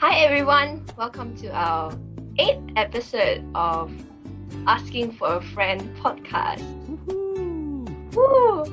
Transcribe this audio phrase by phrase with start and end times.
[0.00, 1.92] Hi everyone, welcome to our
[2.38, 3.92] eighth episode of
[4.66, 6.64] Asking for a Friend podcast.
[8.14, 8.64] Woo!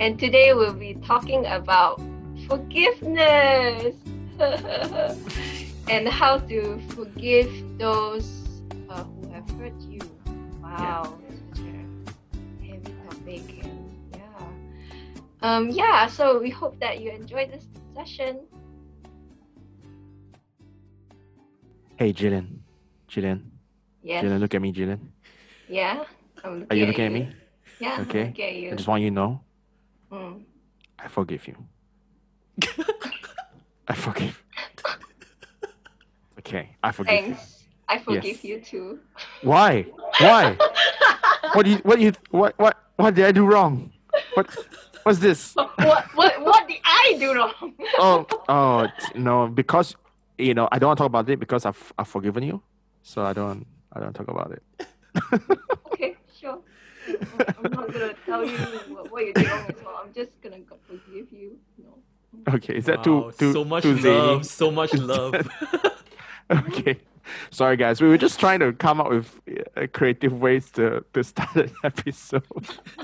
[0.00, 2.02] And today we'll be talking about
[2.48, 3.94] forgiveness
[5.88, 8.42] and how to forgive those
[8.88, 10.00] uh, who have hurt you.
[10.60, 11.16] Wow,
[11.54, 13.62] such a heavy topic.
[13.62, 14.48] And yeah.
[15.42, 18.40] Um, yeah, so we hope that you enjoyed this session.
[22.00, 22.64] Hey, Jillian.
[23.10, 23.42] Jillian.
[24.02, 24.24] Yes.
[24.24, 25.00] Jillian, look at me, Jillian.
[25.68, 26.02] Yeah.
[26.42, 27.28] I'm Are you looking at me?
[27.78, 28.00] Yeah.
[28.00, 28.28] Okay.
[28.28, 28.70] looking at you.
[28.72, 29.40] I just want you to know
[30.10, 30.40] Mm.
[30.98, 31.56] I forgive you.
[33.86, 34.42] I forgive.
[36.38, 37.34] Okay, I forgive you.
[37.34, 37.64] Thanks.
[37.86, 38.44] I forgive Yes.
[38.44, 38.98] you too.
[39.42, 39.84] Why?
[40.20, 40.56] Why?
[41.52, 41.76] what do you?
[41.84, 42.12] What do you?
[42.30, 42.58] What?
[42.58, 42.78] What?
[42.96, 43.92] What did I do wrong?
[44.32, 44.48] What?
[45.02, 45.52] What's this?
[45.54, 47.74] what what what did I do wrong?
[47.98, 49.48] Oh, oh no!
[49.48, 49.94] Because
[50.40, 52.62] you know I don't want to talk about it because I've I've forgiven you,
[53.02, 54.62] so I don't I don't talk about it.
[55.92, 56.60] okay, sure.
[57.08, 60.00] I'm I'm not gonna tell you what, what you did wrong as well.
[60.04, 61.58] I'm just gonna forgive you.
[61.78, 61.98] No.
[62.54, 64.16] Okay, is that Wow, too too so much too zany?
[64.16, 65.48] love, so much love.
[66.68, 66.98] okay.
[67.50, 68.00] Sorry, guys.
[68.00, 69.40] We were just trying to come up with
[69.76, 72.42] uh, creative ways to, to start an episode.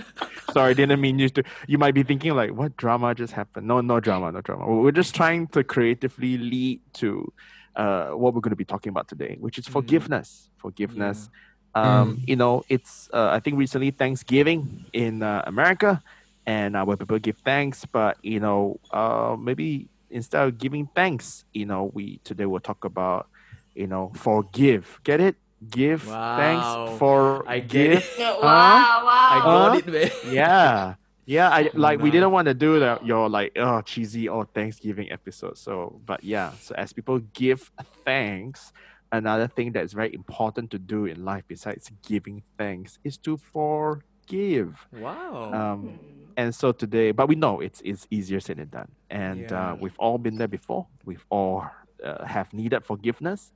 [0.53, 1.45] Sorry, didn't mean you to.
[1.69, 3.67] You might be thinking like, what drama just happened?
[3.69, 4.67] No, no drama, no drama.
[4.67, 7.33] We're just trying to creatively lead to
[7.77, 9.73] uh, what we're going to be talking about today, which is Mm.
[9.73, 10.49] forgiveness.
[10.57, 11.29] Forgiveness.
[11.75, 16.03] Um, You know, it's uh, I think recently Thanksgiving in uh, America,
[16.47, 21.45] and uh, where people give thanks, but you know, uh, maybe instead of giving thanks,
[21.53, 23.29] you know, we today we'll talk about,
[23.77, 25.01] you know, forgive.
[25.05, 25.37] Get it?
[25.69, 26.37] Give Wow.
[26.37, 28.05] thanks for I get it.
[28.19, 28.39] Huh?
[28.43, 29.29] wow, wow.
[29.31, 29.79] I got Huh?
[29.79, 30.11] it, man.
[30.33, 30.95] Yeah.
[31.29, 35.11] Yeah, I like we didn't want to do the your like oh cheesy or Thanksgiving
[35.11, 35.59] episode.
[35.59, 37.73] So but yeah, so as people give
[38.05, 38.71] thanks,
[39.11, 44.87] another thing that's very important to do in life besides giving thanks is to forgive.
[44.93, 45.51] Wow.
[45.53, 45.97] Um Hmm.
[46.37, 49.73] and so today, but we know it's it's easier said than done, and Yeah.
[49.73, 50.87] uh, we've all been there before.
[51.05, 51.67] We've all
[52.05, 53.53] uh, have needed forgiveness,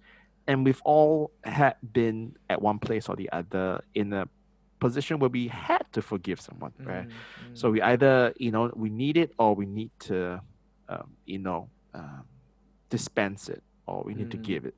[0.47, 4.29] and we've all had been at one place or the other in a
[4.81, 7.07] position where we had to forgive someone, right?
[7.07, 7.51] Mm, mm.
[7.55, 10.41] So we either you know we need it or we need to,
[10.89, 12.25] um, you know, um,
[12.89, 14.43] dispense it or we need to Mm.
[14.43, 14.75] give it.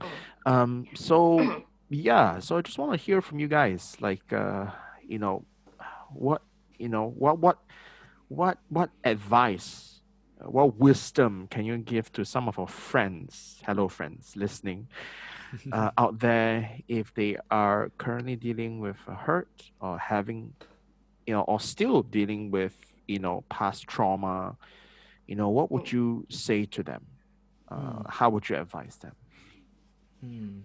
[0.00, 0.10] Oh.
[0.46, 1.40] Um, so
[1.88, 4.66] yeah, so I just want to hear from you guys, like, uh,
[5.06, 5.44] you know,
[6.10, 6.42] what,
[6.78, 7.58] you know, what, what,
[8.28, 9.95] what, what advice,
[10.40, 14.88] what wisdom can you give to some of our friends, hello friends listening,
[15.72, 20.52] uh, out there if they are currently dealing with a hurt or having,
[21.26, 22.76] you know, or still dealing with,
[23.08, 24.56] you know, past trauma,
[25.26, 27.04] you know, what would you say to them?
[27.68, 28.10] Uh, Mm.
[28.10, 29.12] How would you advise them?
[30.20, 30.60] Hmm.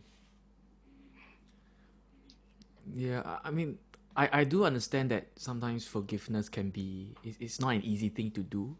[2.93, 3.77] Yeah, I- mean,
[4.15, 8.41] I, I do understand that sometimes forgiveness can be it's not an easy thing to
[8.41, 8.75] do.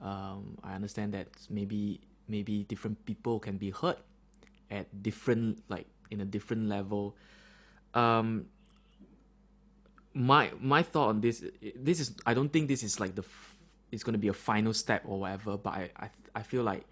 [0.00, 3.98] Um, I understand that maybe maybe different people can be hurt
[4.70, 7.16] at different like in a different level.
[7.94, 8.46] Um,
[10.14, 11.44] my my thought on this
[11.76, 13.56] this is I don't think this is like the f-
[13.90, 16.84] it's going to be a final step or whatever, but I I, I feel like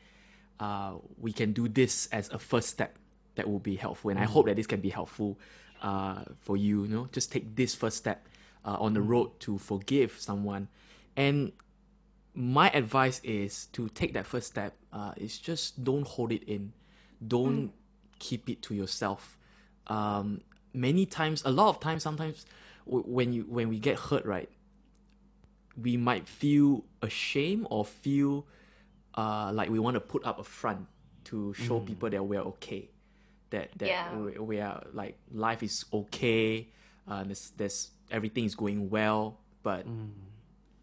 [0.59, 2.97] uh, we can do this as a first step
[3.35, 5.37] that will be helpful and i hope that this can be helpful
[5.83, 7.09] uh, for you you know?
[7.13, 8.27] Just take this first step
[8.65, 10.69] uh, on the road to forgive someone.
[11.17, 11.53] And
[12.37, 16.73] my advice is to take that first step uh, is just don't hold it in.
[17.27, 17.73] Don't
[18.19, 19.39] keep it to yourself.
[19.89, 20.43] Um,
[20.75, 22.45] many times a lot of times sometimes
[22.87, 24.51] w- when you when we get hurt right
[25.81, 28.47] we might feel ashamed or feel
[29.15, 30.87] uh, like we want to put up a front
[31.25, 32.89] to show people that we're okay,
[33.51, 34.15] that that Yeah.
[34.15, 36.69] we, we are like life is okay,
[37.09, 39.87] uh, there's, there's everything is going well, but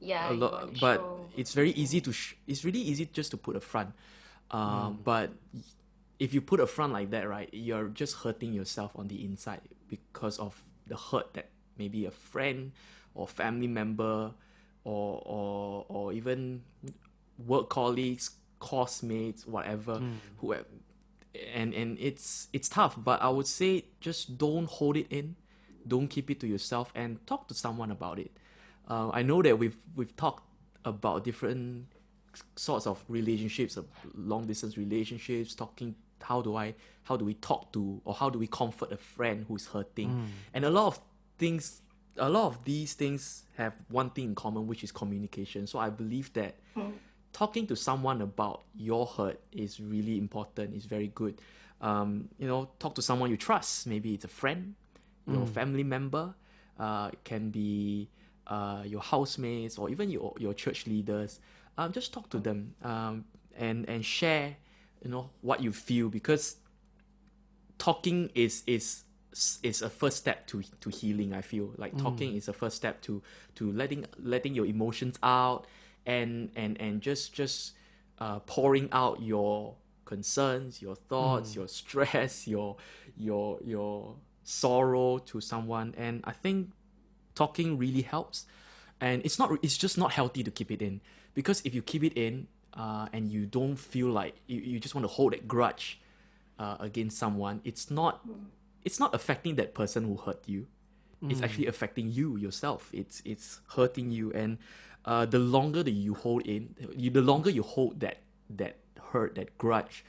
[0.04, 0.32] Yeah.
[0.32, 3.56] a lot, but show- it's very easy to sh- it's really easy just to put
[3.56, 3.90] a front,
[4.52, 5.32] uh, but
[6.20, 9.62] if you put a front like that, right, you're just hurting yourself on the inside
[9.88, 12.72] because of the hurt that maybe a friend
[13.16, 14.32] or family member
[14.84, 16.62] or or or even
[17.48, 20.02] work colleagues, classmates, whatever,
[20.38, 20.66] who have,
[21.54, 22.96] and and it's it's tough.
[22.98, 25.36] But I would say just don't hold it in,
[25.88, 28.32] don't keep it to yourself, and talk to someone about it.
[28.88, 30.44] Uh, I know that we've we've talked
[30.86, 31.88] about different
[32.56, 33.86] sorts of relationships, of
[34.16, 38.40] long distance relationships, talking how do I how do we talk to or how do
[38.40, 40.10] we comfort a friend who's hurting,
[40.54, 41.00] and a lot of
[41.38, 41.82] things
[42.18, 45.66] a lot of these things have one thing in common, which is communication.
[45.68, 46.56] So I believe that
[47.32, 50.76] talking to someone about your hurt is really important.
[50.76, 51.42] It's very good.
[51.82, 53.88] Um, you know, talk to someone you trust.
[53.88, 54.76] Maybe it's a friend,
[55.28, 56.36] your family member.
[56.80, 58.10] Uh, it can be
[58.48, 61.40] uh, your housemates or even your your church leaders.
[61.78, 63.26] Um, just talk to them um,
[63.58, 64.58] and and share,
[65.02, 66.58] you know, what you feel because
[67.78, 69.04] talking is is
[69.64, 71.34] is a first step to to healing.
[71.34, 73.22] I feel like talking is a first step to
[73.56, 75.66] to letting letting your emotions out
[76.06, 77.74] and and and just just
[78.20, 79.76] uh, pouring out your
[80.06, 82.78] concerns, your thoughts, your stress, your
[83.18, 85.94] your your sorrow to someone.
[85.98, 86.72] And I think
[87.36, 88.46] talking really helps.
[89.02, 91.02] And it's not it's just not healthy to keep it in
[91.34, 94.96] because if you keep it in uh, and you don't feel like you, you just
[94.96, 96.00] want to hold that grudge
[96.60, 98.26] uh, against someone, it's not
[98.84, 100.68] it's not affecting that person who hurt you.
[101.30, 102.90] It's actually affecting you yourself.
[102.92, 104.58] It's it's hurting you, and
[105.06, 108.18] uh, the longer that you hold in, you, the longer you hold that
[108.50, 110.04] that hurt, that grudge,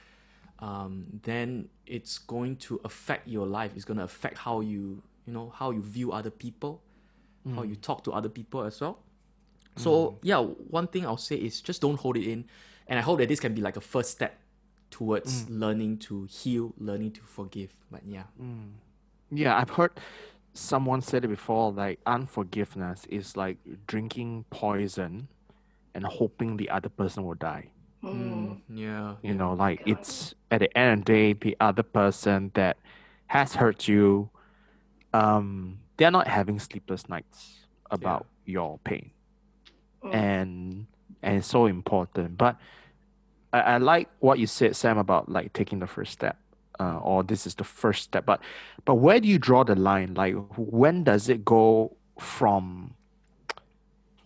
[0.59, 3.73] um, then it's going to affect your life.
[3.77, 6.83] It's going to affect how you you know how you view other people,
[7.55, 7.69] how mm.
[7.69, 8.99] you talk to other people as well.
[9.77, 10.17] So mm.
[10.23, 12.45] yeah, one thing I'll say is just don't hold it in,
[12.87, 14.39] and I hope that this can be like a first step
[14.91, 15.59] towards mm.
[15.61, 17.75] learning to heal, learning to forgive.
[17.91, 18.25] But yeah,
[19.31, 19.93] Yeah, I've heard
[20.55, 23.59] someone said it before like unforgiveness is like
[23.89, 25.27] drinking poison
[25.95, 27.69] and hoping the other person will die.
[28.03, 32.51] Mm, yeah, You know, like it's at the end of the day, the other person
[32.55, 32.77] that
[33.29, 34.29] has hurt you,
[35.13, 39.11] um, they're not having sleepless nights about your pain.
[40.13, 40.87] And
[41.23, 42.37] and it's so important.
[42.37, 42.57] But
[43.53, 46.37] I, I like what you said, Sam, about like taking the first step.
[46.81, 48.27] Uh, or this is the first step.
[48.27, 48.41] But
[48.85, 50.15] but where do you draw the line?
[50.15, 52.95] Like when does it go from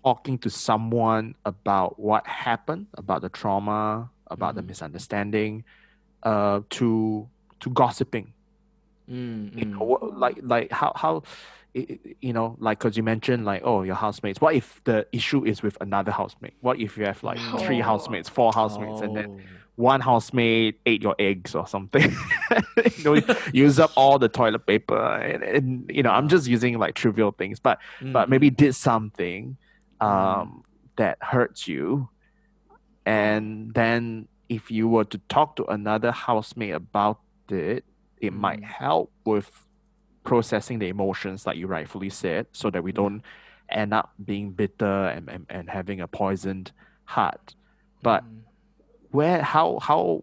[0.02, 5.62] talking to someone about what happened, about the trauma, about the misunderstanding,
[6.22, 7.28] uh, to
[7.60, 8.32] to gossiping?
[9.08, 9.72] Mm, you mm.
[9.80, 11.22] know, what, like like how how
[11.74, 14.40] you know like because you mentioned like oh your housemates.
[14.40, 16.54] What if the issue is with another housemate?
[16.60, 19.60] What if you have like three housemates four housemates and then Oh.
[19.76, 22.14] one housemate ate your eggs or something?
[22.96, 23.22] You know
[23.52, 27.32] use up all the toilet paper and, and you know i'm just using like trivial
[27.32, 27.78] things but
[28.12, 29.56] but Mm, maybe did something
[30.00, 30.62] um
[30.96, 32.08] that hurts you.
[33.06, 37.20] And then if you were to talk to another housemate about
[37.50, 37.84] it
[38.20, 38.64] it might Mm.
[38.64, 39.50] help with
[40.24, 43.22] processing the emotions like you rightfully said so that we don't
[43.70, 46.72] end up being bitter and, and, and having a poisoned
[47.04, 47.54] heart
[48.02, 48.40] but mm.
[49.10, 50.22] where how how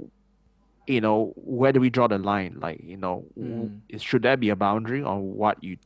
[0.88, 3.81] you know where do we draw the line like you know Mm.
[4.00, 5.77] should there be a boundary on what you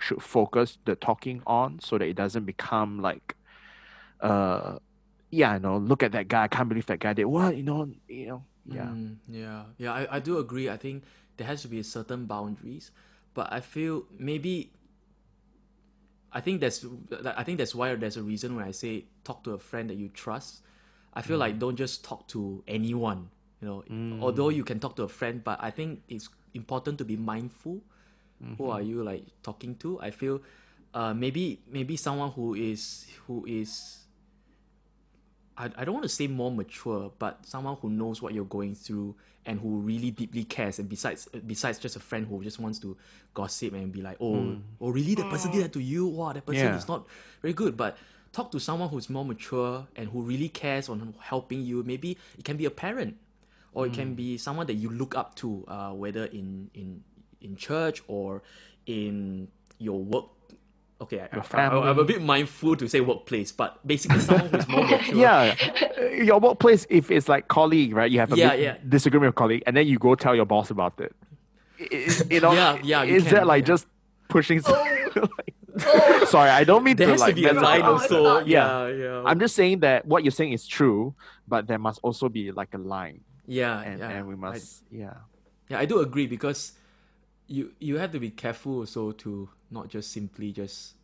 [0.00, 3.34] should focus the talking on so that it doesn't become like
[4.20, 4.76] uh
[5.30, 7.62] yeah you know look at that guy i can't believe that guy did what you
[7.62, 10.70] know you know yeah Mm, yeah, yeah, I, I do agree.
[10.70, 11.04] I think
[11.36, 12.90] there has to be certain boundaries,
[13.34, 14.70] but I feel maybe
[16.32, 16.84] I think that's
[17.36, 19.96] I think that's why there's a reason when I say talk to a friend that
[19.96, 20.62] you trust.
[21.14, 21.46] I feel mm.
[21.46, 23.30] like don't just talk to anyone.
[23.60, 24.20] You know, mm.
[24.20, 27.80] although you can talk to a friend, but I think it's important to be mindful.
[28.40, 28.70] Who mm-hmm.
[28.70, 30.00] are you like talking to?
[30.00, 30.42] I feel
[30.92, 34.00] uh, maybe maybe someone who is who is
[35.56, 38.74] I, I don't want to say more mature, but someone who knows what you're going
[38.74, 39.14] through
[39.46, 40.78] and who really deeply cares.
[40.78, 42.96] And besides, besides just a friend who just wants to
[43.34, 45.14] gossip and be like, oh, oh, really?
[45.14, 46.06] That person did that to you?
[46.06, 46.76] Wow, that person Yeah.
[46.76, 47.06] is not
[47.42, 47.76] very good.
[47.76, 47.98] But
[48.32, 51.82] talk to someone who's more mature and who really cares on helping you.
[51.82, 53.16] Maybe it can be a parent,
[53.72, 57.02] or it can be someone that you look up to, uh, whether in in
[57.40, 58.42] in church or
[58.86, 59.48] in
[59.78, 60.26] your work.
[61.00, 64.68] Okay, I, I, I, I'm a bit mindful to say workplace, but basically someone who's
[64.68, 65.14] more mature.
[65.16, 65.54] yeah
[66.22, 68.76] your workplace if it's like colleague right you have a Yeah, yeah.
[68.88, 71.12] disagreement with colleague and then you go tell your boss about it
[71.80, 73.66] I- I- you know Yeah, yeah, you is that like yeah.
[73.74, 73.86] just
[74.28, 74.72] pushing Oh.
[75.36, 77.94] like- sorry i don't mean There to has like to be a mess line up.
[78.02, 78.22] It's also.
[78.22, 78.46] not.
[78.46, 79.22] Yeah, yeah.
[79.26, 81.14] i'm just saying that what you're saying is true
[81.48, 84.08] but there must also be like a line yeah, and, yeah.
[84.10, 85.14] and we I- must yeah
[85.68, 86.72] yeah, I do agree because
[87.46, 90.94] you you have to be careful also to not just simply just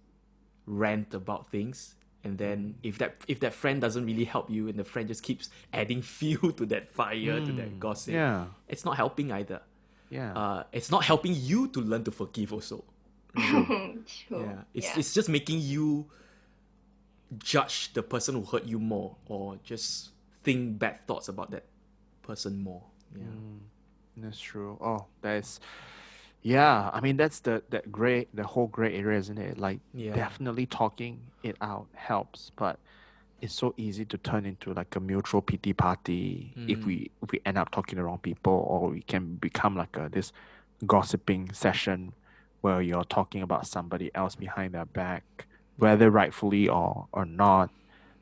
[0.67, 1.95] rant about things
[2.25, 2.75] and then mm.
[2.83, 6.03] if that if that friend doesn't really help you and the friend just keeps adding
[6.03, 7.79] fuel to that fire to that mm.
[7.79, 8.47] gossip yeah.
[8.69, 9.61] it's not helping either.
[10.09, 10.33] Yeah.
[10.33, 12.85] Uh it's not helping you to learn to forgive also.
[13.37, 14.03] True.
[14.31, 14.63] yeah.
[14.75, 14.99] It's Yeah.
[14.99, 16.11] it's just making you
[17.39, 20.11] judge the person who hurt you more or just
[20.43, 21.65] think bad thoughts about that
[22.23, 22.83] person more.
[23.15, 23.23] Yeah.
[23.25, 23.59] Mm.
[24.17, 24.77] That's true.
[24.81, 25.61] Oh, that's
[26.43, 26.91] yeah.
[26.93, 29.59] I mean, that's the that gray, the whole gray area, isn't it?
[29.59, 30.15] Like Yeah.
[30.15, 32.79] definitely talking it out helps, but
[33.41, 36.87] it's so easy to turn into like a mutual pity party if Mm.
[36.87, 39.97] we if we end up talking to the wrong people, or we can become like
[39.97, 40.33] a this
[40.87, 42.15] gossiping session
[42.63, 47.71] where you're talking about somebody else behind their back, whether rightfully or or not.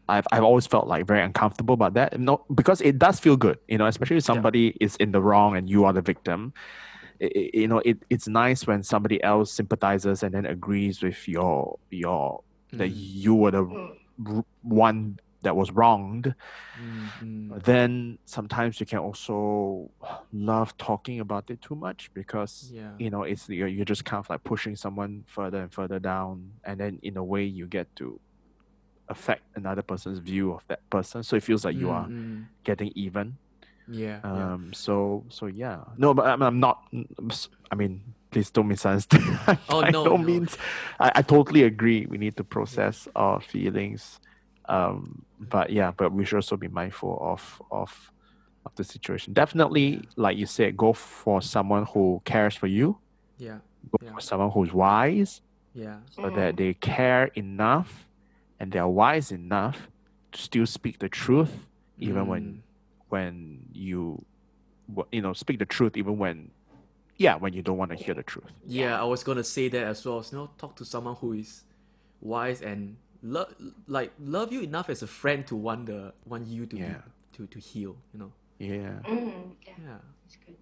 [0.09, 2.19] I've I've always felt like very uncomfortable about that.
[2.19, 5.57] No, because it does feel good, you know, especially if somebody is in the wrong
[5.57, 6.53] and you are the victim.
[7.23, 11.27] I- I- you know, it, it's nice when somebody else sympathizes and then agrees with
[11.29, 12.41] your your
[12.73, 13.95] that Mm, you were the
[14.63, 16.35] one that was wronged.
[16.79, 17.49] mm, mm.
[17.49, 19.91] But then sometimes you can also
[20.33, 22.93] love talking about it too much because Yeah.
[22.99, 26.53] you know it's you're, you're just kind of like pushing someone further and further down
[26.65, 28.21] and then in a way you get to
[29.09, 32.45] affect another person's view of that person so it feels like you Mm, are mm.
[32.65, 33.39] getting even
[33.91, 34.21] Yeah.
[34.23, 34.53] yeah.
[34.53, 36.83] um so so yeah no but i'm, I'm not
[37.71, 39.25] i mean please don't misunderstand
[39.71, 40.19] Oh, by no, no no.
[40.19, 40.57] means
[41.01, 44.21] I, I totally agree we need to process our feelings
[44.69, 48.13] um but yeah but we should also be mindful of of
[48.67, 52.99] of the situation definitely like you said go for someone who cares for you
[53.39, 53.59] Yeah.
[53.91, 54.13] go Yeah.
[54.13, 55.41] for someone who's wise
[55.73, 56.01] Yeah.
[56.11, 58.07] so that they care enough
[58.61, 59.89] and they're wise enough
[60.33, 61.55] to still speak the truth
[61.99, 62.29] even Mm.
[62.29, 62.63] when
[63.13, 64.25] you
[65.13, 66.51] you know speak the truth even when
[67.17, 69.85] yeah when you don't want to hear the truth Yeah, I was gonna say that
[69.87, 70.25] as well.
[70.31, 71.63] You know, talk to someone who is
[72.21, 73.55] wise and love,
[73.87, 76.85] like love you enough as a friend to want the want you to Yeah.
[76.89, 76.95] be,
[77.37, 77.97] to to heal.
[78.13, 78.33] You know.
[78.59, 79.99] yeah Mm, yeah, Yeah.
[80.47, 80.57] good.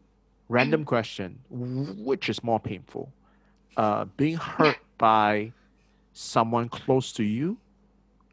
[0.48, 3.12] random question which is more painful
[3.76, 5.52] uh being hurt by
[6.12, 7.56] someone close to you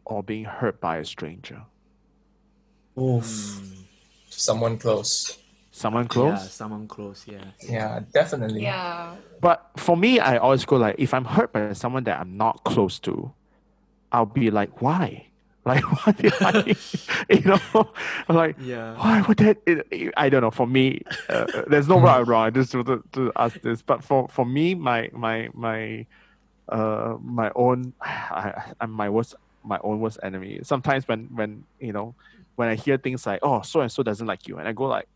[0.05, 1.61] or being hurt by a stranger
[2.97, 3.25] Oof.
[3.25, 3.82] Mm.
[4.37, 5.37] Someone close.
[5.71, 6.29] someone close?
[6.43, 7.25] Yeah, someone close.
[7.27, 7.45] Yeah.
[7.67, 8.61] Yeah, definitely.
[8.63, 9.15] Yeah.
[9.41, 12.63] but for me i always go like if i'm hurt by someone that i'm not
[12.63, 13.33] close to
[14.11, 15.25] i'll be like why
[15.65, 16.75] like why did i
[17.29, 17.59] you know
[18.27, 18.95] I'm like Yeah.
[18.95, 22.25] why would that it, it- i don't know for me uh, there's no right or
[22.25, 26.05] wrong i just to, to, to ask this but for for me my my my
[26.69, 31.91] uh my own I, i'm my worst my own worst enemy sometimes when when you
[31.93, 32.15] know
[32.55, 34.85] when i hear things like oh so and so doesn't like you and i go
[34.85, 35.07] like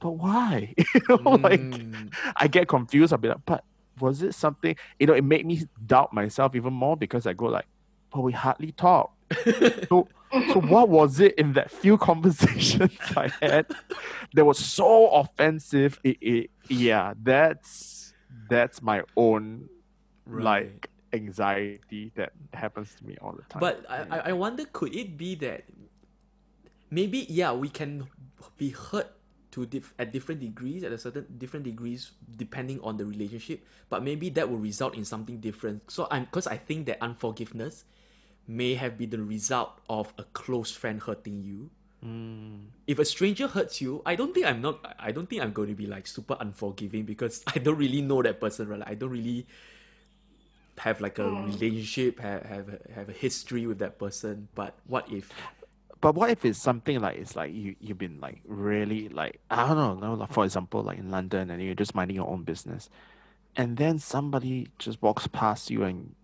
[0.00, 2.12] but why you know like Mm.
[2.36, 3.64] i get confused i'll be like but
[4.00, 7.46] was it something you know it made me doubt myself even more because i go
[7.46, 7.66] like
[8.12, 9.12] but we hardly talk
[9.88, 10.08] so
[10.52, 13.66] so what was it in that few conversations I had
[14.34, 16.00] that was so offensive?
[16.02, 18.12] It, it, yeah, that's
[18.48, 19.68] that's my own
[20.26, 20.42] Right.
[20.44, 23.60] like anxiety that happens to me all the time.
[23.60, 25.64] But I I wonder, could it be that
[26.94, 28.06] maybe yeah we can
[28.56, 29.10] be hurt
[29.50, 34.02] to dif- at different degrees at a certain different degrees depending on the relationship, but
[34.02, 35.82] maybe that will result in something different.
[35.90, 37.84] So I'm because I think that unforgiveness
[38.46, 41.70] may have been the result of a close friend hurting you.
[42.04, 44.82] Mm, If a stranger hurts you, I don't think I'm not.
[44.98, 48.22] I don't think I'm going to be like super unforgiving because I don't really know
[48.22, 48.68] that person.
[48.68, 48.82] Right?
[48.84, 49.46] I don't really
[50.78, 54.48] have like a relationship, have have a, have a history with that person.
[54.54, 55.30] But what if?
[56.04, 59.68] But what if it's something like it's like you you've been like really like I
[59.68, 62.42] don't know, no, like for example, like in London and you're just minding your own
[62.42, 62.90] business,
[63.56, 66.14] and then somebody just walks past you and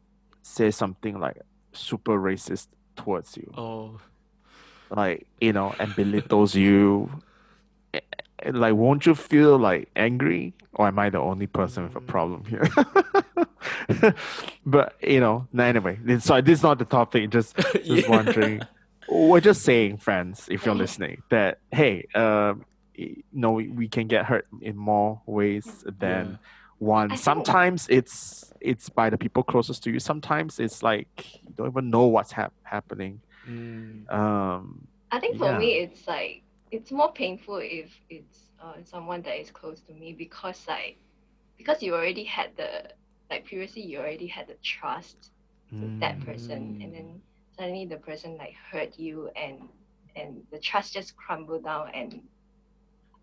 [0.42, 1.38] says something like
[1.72, 3.50] super racist towards you.
[3.56, 3.98] Oh,
[4.90, 7.10] like you know and belittles you.
[8.44, 10.52] Like won't you feel like angry?
[10.74, 12.06] Or am i the only person with a mm.
[12.06, 14.14] problem here?
[14.66, 18.08] But you know anyway sorry this is not the topic just just Yeah.
[18.10, 18.60] wondering
[19.08, 22.64] we're just saying friends if you're listening that hey um
[22.98, 25.66] y- no we, we can get hurt in more ways
[25.98, 26.36] than Yeah.
[26.78, 27.06] one.
[27.06, 29.98] I think- sometimes it's it's by the people closest to you.
[30.00, 31.08] Sometimes it's like
[31.42, 33.20] you don't even know what's hap- happening.
[33.48, 35.58] Mm, um I think for Yeah.
[35.58, 40.12] me, it's like it's more painful if it's uh, someone that is close to me
[40.12, 40.98] because like
[41.58, 42.70] because you already had the
[43.30, 45.30] like previously you already had the trust
[45.72, 47.20] with that person and then
[47.56, 49.68] suddenly the person like hurt you and
[50.16, 52.20] and the trust just crumbled down and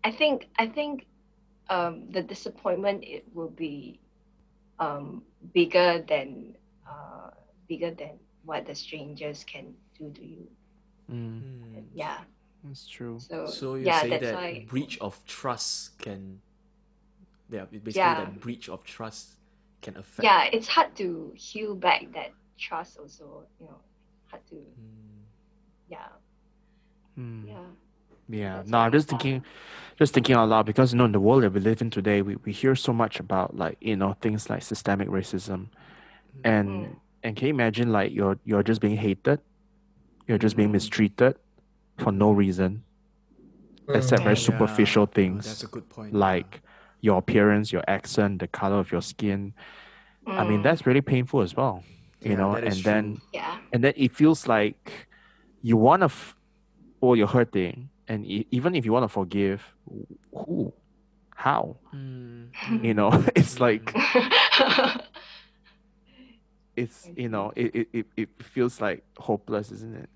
[0.04, 1.06] I think I think
[1.68, 4.00] um the disappointment it will be
[4.78, 5.22] um
[5.54, 6.54] bigger than
[6.88, 7.30] uh
[7.68, 10.46] bigger than what the strangers can do to you.
[11.10, 11.84] Mm, mm.
[11.94, 12.18] Yeah.
[12.64, 13.24] that's true.
[13.30, 16.40] So, So you yeah, say that why breach of trust can,
[17.50, 18.14] yeah, basically Yeah.
[18.14, 19.36] that breach of trust
[19.82, 20.24] can affect.
[20.24, 23.78] yeah, it's hard to heal back that trust also, you know,
[24.30, 25.24] hard to Mm,
[25.88, 26.08] yeah,
[27.18, 27.54] Mm, yeah.
[28.28, 28.56] yeah.
[28.56, 29.44] That's No, I'm very just thinking,
[29.98, 32.22] just thinking out loud because you know in the world that we live in today,
[32.22, 35.68] we, we hear so much about like you know things like systemic racism,
[36.44, 37.00] and Mm.
[37.22, 39.40] and can you imagine like you're you're just being hated,
[40.28, 40.72] you're just being Mm.
[40.72, 41.36] mistreated
[41.98, 42.84] for no reason,
[43.94, 44.40] except very Mm.
[44.40, 46.12] Yeah, superficial things That's a good point.
[46.14, 46.60] like
[47.00, 49.54] your appearance, your accent, the color of your skin.
[50.36, 51.84] I mean, Mm, that's really painful as well.
[52.22, 53.56] You Yeah, know, and is then yeah.
[53.72, 55.08] and then it feels like
[55.62, 56.36] you want to, f-
[57.00, 59.62] or you're hurting, and e- even if you want to forgive,
[60.32, 60.72] who,
[61.34, 62.50] how, Mm,
[62.82, 65.00] you know, it's like Mm.
[66.76, 70.08] it's you know it, it, it, it feels like hopeless isn't it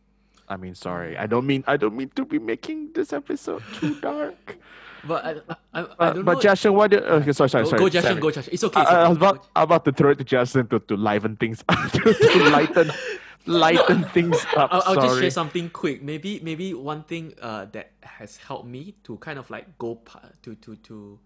[0.52, 3.98] i mean sorry i don't mean i don't mean to be making this episode too
[4.08, 4.58] dark
[5.04, 6.40] but I, I, I, I uh, don't but know.
[6.40, 8.20] Justin what do, okay, sorry sorry go, sorry go Sammy.
[8.20, 8.54] go Justin.
[8.54, 8.80] It's okay.
[8.80, 9.08] I, it's I okay.
[9.08, 12.50] was about, about to throw it to Justin to, to liven things up, to, to
[12.50, 12.92] lighten
[13.46, 14.72] lighten things up.
[14.72, 16.02] I'll, I'll just share something quick.
[16.02, 20.00] Maybe maybe one thing uh, that has helped me to kind of like go
[20.42, 21.18] to to to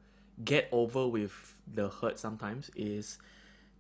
[0.45, 1.33] get over with
[1.75, 3.19] the hurt sometimes is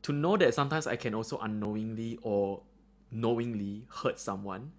[0.02, 2.62] to know that sometimes I can also unknowingly or
[3.10, 4.72] knowingly hurt someone.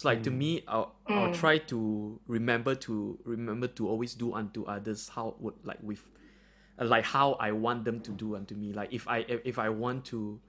[0.00, 1.34] So like to me, I'll, I'll Mm.
[1.34, 6.00] try to remember to remember to always do unto others how would like with
[6.80, 8.72] uh, like how I want them to do unto me.
[8.72, 10.40] Like if I if if I want to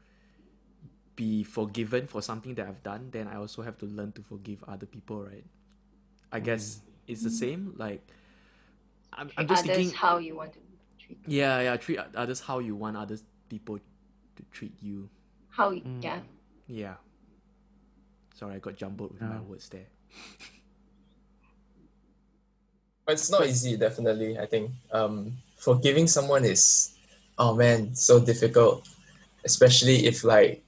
[1.18, 4.64] be forgiven for something that I've done, then I also have to learn to forgive
[4.70, 5.44] other people, right?
[6.32, 7.74] I guess it's the same.
[7.76, 8.08] Like
[9.12, 10.60] I'm, I'm just others thinking, how you want to
[10.98, 11.34] treat them.
[11.34, 13.18] yeah, yeah, treat others how you want other
[13.50, 15.10] people to treat you.
[15.50, 16.02] How Mm.
[16.02, 16.20] yeah.
[16.68, 16.94] Yeah.
[18.34, 19.88] Sorry, I got jumbled with my words there.
[23.06, 24.38] But it's not easy, definitely.
[24.38, 26.94] I think um, forgiving someone is,
[27.38, 28.88] oh man, so difficult.
[29.44, 30.64] Especially if like,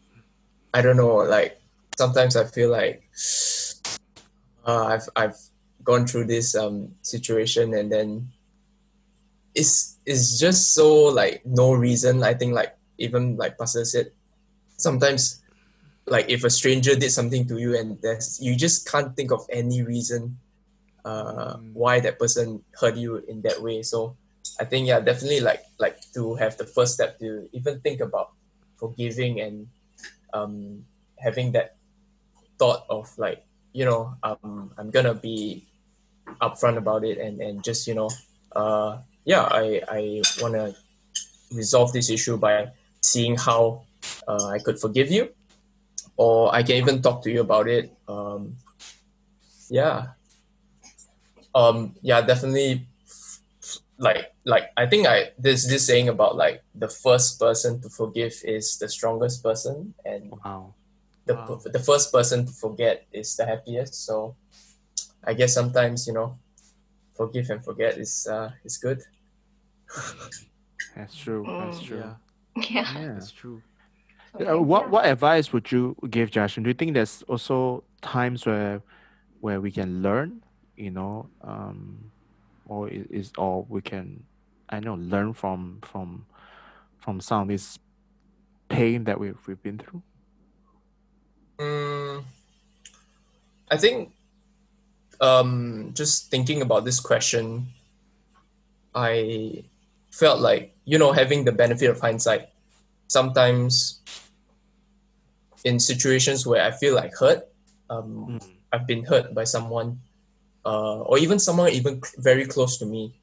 [0.74, 1.62] I don't know, like
[1.98, 3.04] sometimes I feel like
[4.66, 5.38] uh, I've I've
[5.84, 8.32] gone through this um situation and then
[9.54, 12.24] it's it's just so like no reason.
[12.24, 14.12] I think like even like Pastor said,
[14.78, 15.43] sometimes
[16.06, 19.46] like if a stranger did something to you and there's you just can't think of
[19.50, 20.38] any reason
[21.06, 21.74] uh, Mm.
[21.74, 23.84] why that person hurt you in that way.
[23.84, 24.16] So
[24.60, 28.32] I think yeah, definitely like like to have the first step to even think about
[28.78, 29.68] forgiving and
[30.34, 30.86] um,
[31.20, 31.76] having that
[32.60, 35.68] thought of like you know um, I'm gonna be
[36.42, 38.10] upfront about it and and just you know
[38.56, 40.02] uh, yeah I I
[40.42, 40.74] wanna
[41.52, 43.84] resolve this issue by seeing how
[44.28, 45.30] uh, I could forgive you
[46.18, 48.58] or I can even talk to you about it um,
[49.70, 50.14] yeah
[51.56, 52.88] um yeah definitely
[53.98, 58.34] like like i think i there's this saying about like the first person to forgive
[58.44, 60.74] is the strongest person and Wow.
[61.26, 61.62] the, Wow.
[61.66, 64.36] the first person to forget is the happiest so
[65.24, 66.38] i guess sometimes you know
[67.16, 69.02] forgive and forget is uh is good
[70.96, 71.46] That's true.
[71.58, 71.88] That's Mm.
[71.88, 71.98] true.
[71.98, 72.14] Yeah,
[72.70, 72.92] Yeah.
[72.94, 73.14] Yeah.
[73.16, 73.62] that's true.
[74.34, 76.64] Uh, what what advice would you give Justin?
[76.64, 78.82] Do you think there's also times where
[79.42, 80.42] where we can learn,
[80.76, 82.12] you know, um,
[82.66, 84.24] or i- is or we can,
[84.70, 86.26] I know, learn from from
[86.98, 87.78] from some of this
[88.70, 90.02] pain that we've we've been through?
[91.60, 92.24] Mm,
[93.70, 94.14] I think
[95.22, 97.68] um, just thinking about this question,
[98.96, 99.64] I
[100.12, 102.50] felt like, you know, having the benefit of hindsight,
[103.08, 104.02] sometimes
[105.64, 107.48] in situations where I feel like hurt,
[107.90, 108.44] um, Mm.
[108.72, 110.02] I've been hurt by someone,
[110.66, 113.14] uh, or even someone even very close to me.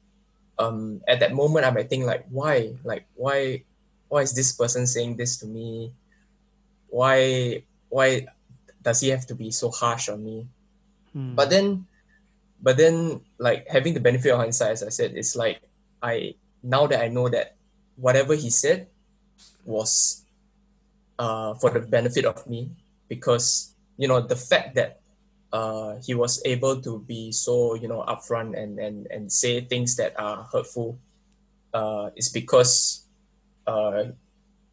[0.57, 3.63] Um, at that moment, I might think like, why, like, why,
[4.07, 5.93] why is this person saying this to me?
[6.87, 8.27] Why, why
[8.81, 10.47] does he have to be so harsh on me?
[11.13, 11.35] Hmm.
[11.35, 11.85] But then,
[12.61, 15.61] but then, like having the benefit of hindsight, as I said, it's like
[16.01, 17.55] I now that I know that
[17.95, 18.87] whatever he said
[19.65, 20.20] was
[21.19, 22.71] uh, for the benefit of me,
[23.07, 25.01] because you know the fact that
[25.53, 29.95] uh, he was able to be so you know upfront and and and say things
[29.95, 30.97] that are hurtful
[31.73, 33.03] uh, is because
[33.67, 34.03] uh,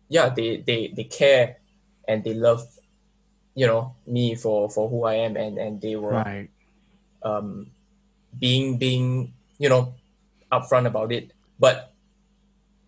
[0.08, 1.58] yeah they they they care
[2.06, 2.64] and they love
[3.54, 6.48] you know me for for who I am and and they were right.
[7.22, 7.70] um,
[8.38, 9.94] being being you know
[10.50, 11.92] upfront about it but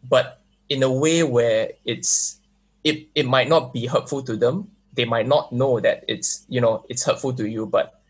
[0.03, 2.40] but in a way where it's
[2.85, 6.61] it, it might not be hurtful to them they might not know that it's you
[6.61, 8.01] know it's hurtful to you but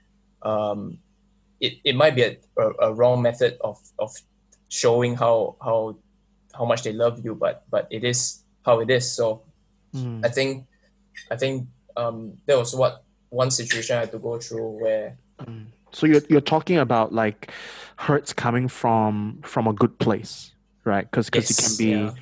[0.42, 0.98] um,
[1.61, 4.14] it, it might be a, a, a wrong method of of
[4.68, 5.96] showing how how
[6.54, 9.42] how much they love you but but it is how it is so
[9.92, 10.20] Hmm.
[10.24, 10.66] I think
[11.30, 15.68] I think um, that was what one situation I had to go through where Mm.
[15.92, 17.50] So you're you're talking about like
[17.96, 20.52] hurts coming from from a good place,
[20.85, 21.11] right?
[21.11, 22.12] Because because it can be yeah.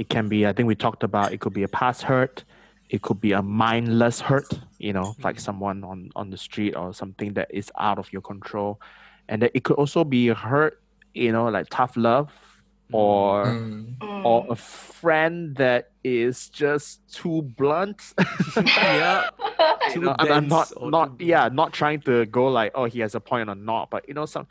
[0.00, 2.44] It can be I think we talked about it could be a past hurt,
[2.88, 4.50] it could be a mindless hurt,
[4.86, 5.46] you know, like Mhm.
[5.46, 8.80] someone on on the street or something that is out of your control,
[9.28, 10.74] and then it could also be a hurt,
[11.14, 12.32] you know, like tough love,
[12.92, 13.96] or Mm.
[14.24, 18.00] or a friend that is just too blunt.
[18.56, 19.28] yeah.
[19.94, 23.14] you know, I'm, I'm not not yeah not trying to go like oh he has
[23.14, 24.46] a point or not but you know some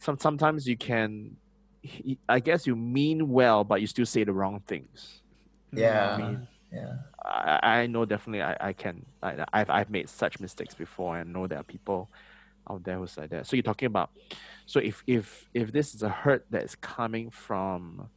[0.00, 1.36] some sometimes you can
[1.82, 5.20] he- i guess you mean well but you still say the wrong things
[5.72, 6.16] Yeah.
[6.18, 6.94] mean- Yeah.
[7.24, 11.32] i, I know definitely i, I can I, I've, I've made such mistakes before and
[11.32, 12.08] know there are people
[12.70, 14.10] out there who's like that so you're talking about
[14.66, 18.08] so if if if this is a hurt that is coming from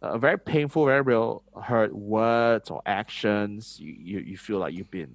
[0.00, 4.90] a very painful very real hurt words or actions you, you, you feel like you've
[4.90, 5.12] been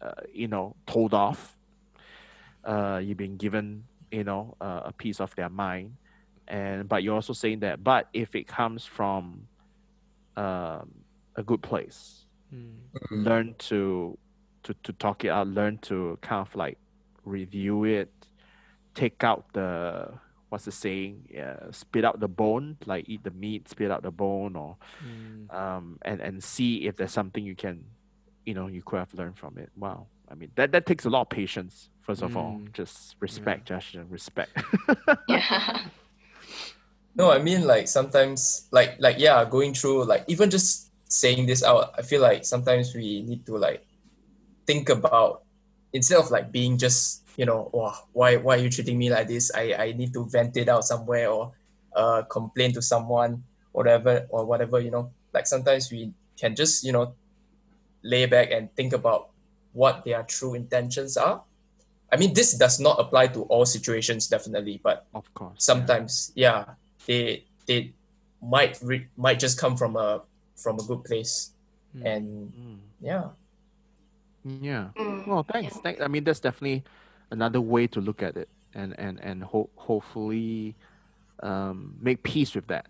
[0.00, 1.56] uh, you know told off
[2.64, 5.96] uh, you've been given you know uh, a piece of their mind
[6.48, 9.46] and but you're also saying that but if it comes from
[10.36, 10.90] um,
[11.36, 12.20] a good place
[12.54, 12.74] Mm.
[13.10, 13.24] Mm.
[13.24, 14.16] learn to
[14.62, 16.78] to to talk it out learn to kind of like
[17.24, 18.12] review it
[18.94, 20.12] take out the
[20.50, 24.10] what's the saying yeah, spit out the bone like eat the meat spit out the
[24.12, 25.52] bone or Mm.
[25.52, 27.82] um and and see if there's something you can
[28.46, 31.10] you know you could have learned from it wow i mean that that takes a
[31.10, 32.72] lot of patience first of all Mm.
[32.72, 34.52] just respect Justin, respect
[35.28, 35.80] yeah.
[37.14, 41.62] No, I mean like sometimes like like yeah, going through like even just saying this
[41.62, 43.86] out, I feel like sometimes we need to like
[44.66, 45.42] think about
[45.92, 49.28] instead of like being just, you know, wow, why why are you treating me like
[49.28, 49.52] this?
[49.54, 51.52] I, I need to vent it out somewhere or
[51.94, 55.10] uh complain to someone, whatever or whatever, you know.
[55.32, 57.14] Like sometimes we can just, you know,
[58.02, 59.30] lay back and think about
[59.72, 61.42] what their true intentions are.
[62.12, 66.74] I mean, this does not apply to all situations, definitely, but of course sometimes yeah
[67.06, 67.92] they they
[68.42, 70.22] might re- might just come from a
[70.56, 71.50] from a good place
[71.96, 72.06] Mm.
[72.06, 72.78] and Mm.
[73.00, 73.28] yeah
[74.44, 75.26] yeah Mm.
[75.26, 75.74] Well, thanks.
[75.76, 75.80] Yeah.
[75.82, 76.82] Thank, I mean, that's definitely
[77.30, 80.74] another way to look at it, and and and ho- hopefully,
[81.40, 82.86] um, make peace with that.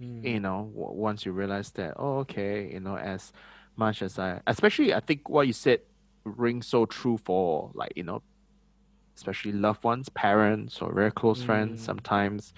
[0.00, 0.24] Mm.
[0.24, 3.32] You know, w- once you realize that, oh, okay, you know, as
[3.76, 5.80] much as I, especially, I think what you said
[6.24, 8.20] rings so true for like you know,
[9.16, 11.80] especially loved ones, parents, or very close friends.
[11.80, 11.84] Mm.
[11.86, 12.52] Sometimes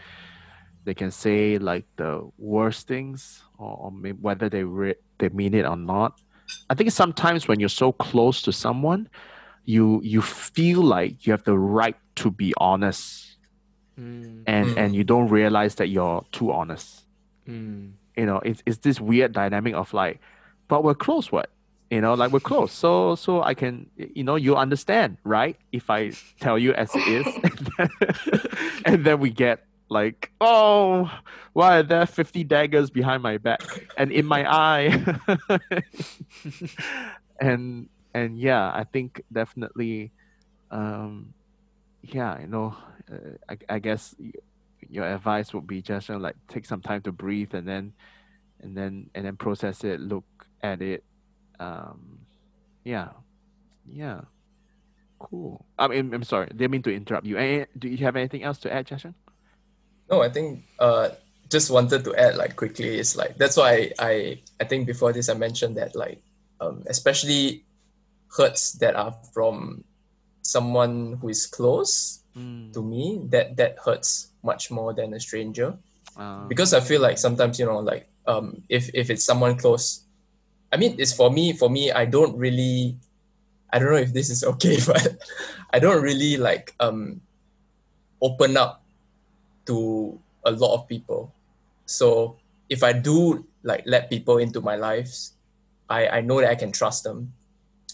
[0.84, 3.90] they can say like the worst things, or, or
[4.20, 6.20] whether they re- they mean it or not.
[6.70, 9.08] I think sometimes when you're so close to someone,
[9.64, 13.28] you you feel like you have the right to be honest,
[13.98, 14.42] Mm.
[14.46, 14.76] and Mm.
[14.76, 17.04] and you don't realize that you're too honest.
[17.48, 17.92] Mm.
[18.16, 20.18] You know, it's it's this weird dynamic of like,
[20.68, 21.50] but we're close, what?
[21.90, 25.56] You know, like we're close, so so I can, you know, you understand, right?
[25.72, 27.90] If I tell you as it is, and then,
[28.86, 31.10] and then we get like, oh,
[31.52, 33.62] why are there fifty daggers behind my back
[33.96, 35.18] and in my eye?
[37.40, 40.12] and and yeah, I think definitely,
[40.70, 41.34] um,
[42.02, 42.76] yeah, you know,
[43.12, 44.14] uh, I, I guess
[44.88, 47.94] your advice would be just uh, like take some time to breathe and then
[48.60, 50.24] and then and then process it, look
[50.62, 51.04] at it.
[51.60, 52.20] Um,
[52.84, 53.10] yeah,
[53.86, 54.22] yeah,
[55.18, 55.66] cool.
[55.78, 57.36] I mean, I'm sorry, didn't mean to interrupt you.
[57.38, 59.14] Any, do you have anything else to add, Justin?
[60.12, 61.08] No i think uh
[61.48, 65.28] just wanted to add like quickly is like that's why i i think before this
[65.28, 66.20] i mentioned that like
[66.60, 67.64] um especially
[68.36, 69.84] hurts that are from
[70.42, 75.76] someone who is close Mm, to me that that hurts much more than a stranger.
[76.16, 80.08] Uh, because I feel like sometimes you know like um if if it's someone close,
[80.72, 82.96] I mean it's for me for me I don't really
[83.68, 85.20] I don't know if this is okay but
[85.68, 87.20] I don't really like um
[88.24, 88.81] open up
[89.66, 91.32] to a lot of people.
[91.86, 92.36] So
[92.68, 95.34] if I do like let people into my lives,
[95.88, 97.32] I I know that I can trust them.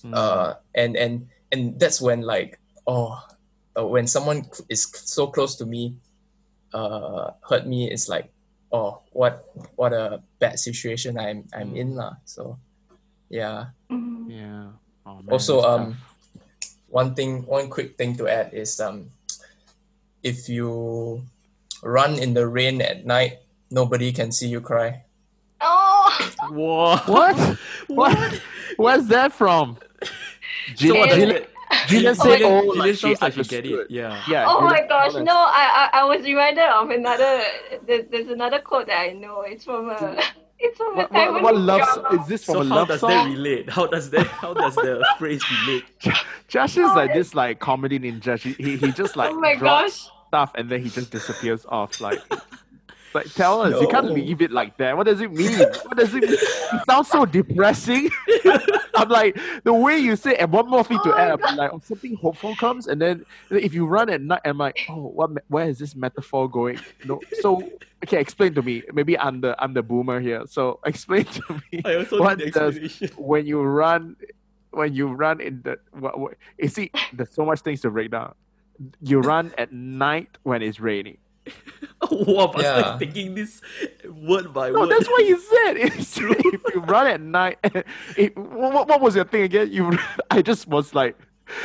[0.05, 3.19] mm, Uh and and and that's when like oh
[3.77, 5.99] uh, when someone is so close to me
[6.73, 8.29] uh hurt me it's like
[8.71, 9.49] oh what
[9.81, 12.61] what a bad situation i'm i'm in lah so
[13.33, 14.29] yeah Mm.
[14.29, 14.77] yeah.
[15.09, 16.15] Oh, man, also um tough.
[16.93, 19.09] one thing one quick thing to add is um
[20.23, 21.25] if you
[21.83, 23.39] run in the rain at night
[23.71, 25.03] nobody can see you cry
[25.61, 26.97] Oh, Whoa.
[27.13, 27.37] what?
[27.89, 28.41] what?
[28.77, 29.77] Where's that from?
[30.77, 31.47] Gil- So what Jillian- Jillian,
[31.91, 33.91] Jillian Oh said, "Oh, Jillian like she sounds like she get it.
[33.91, 34.23] Yeah.
[34.29, 34.45] Yeah.
[34.49, 35.13] oh my gosh!
[35.15, 37.43] Oh, no, I, I I was reminded of another.
[37.87, 39.43] There, there's another quote that I know.
[39.43, 40.23] It's from a.
[40.61, 42.21] It's from What, a what, Taiwanese what love drama.
[42.23, 43.11] is this from So a how love does song?
[43.11, 43.71] that relate?
[43.71, 44.27] How does that?
[44.27, 45.85] How does the phrase relate?
[46.49, 48.37] Josh is like this like comedy ninja.
[48.39, 50.13] He he, he just like Oh my drops gosh.
[50.29, 52.01] Stuff and then he just disappears off.
[52.01, 52.21] Like
[53.15, 53.81] Like, tell us.
[53.81, 54.95] You can't leave it like that.
[54.97, 55.59] What does it mean?
[55.59, 56.35] What does it mean?
[56.35, 58.11] It sounds so depressing.
[58.95, 61.57] I'm like, the way you say, and one more thing to Oh my add, I'm
[61.57, 65.07] like, oh, something hopeful comes, and then if you run at night, I'm like, oh,
[65.09, 65.31] what?
[65.49, 66.81] Where is this metaphor going?
[67.07, 67.63] No, so
[68.05, 68.83] okay, explain to me.
[68.93, 70.43] Maybe I'm the I'm the boomer here.
[70.47, 74.17] So explain to me I also What need the does- when you run,
[74.71, 76.19] when you run in the what?
[76.19, 78.35] what you there's so much things to break down.
[79.01, 81.19] You run at night when it's raining.
[82.11, 82.95] wow, Pastor Yeah.
[82.95, 83.61] is taking this
[84.09, 84.91] word by No, word.
[84.91, 85.77] No, that's what you said.
[85.99, 86.35] It's true.
[86.39, 87.59] if you run at night,
[88.17, 89.73] it, what, what was your thing again?
[89.73, 89.99] You,
[90.31, 91.17] I just was like,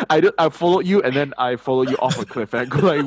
[0.09, 2.65] I did, I followed you and then I followed you off a cliff and I
[2.65, 3.05] go like.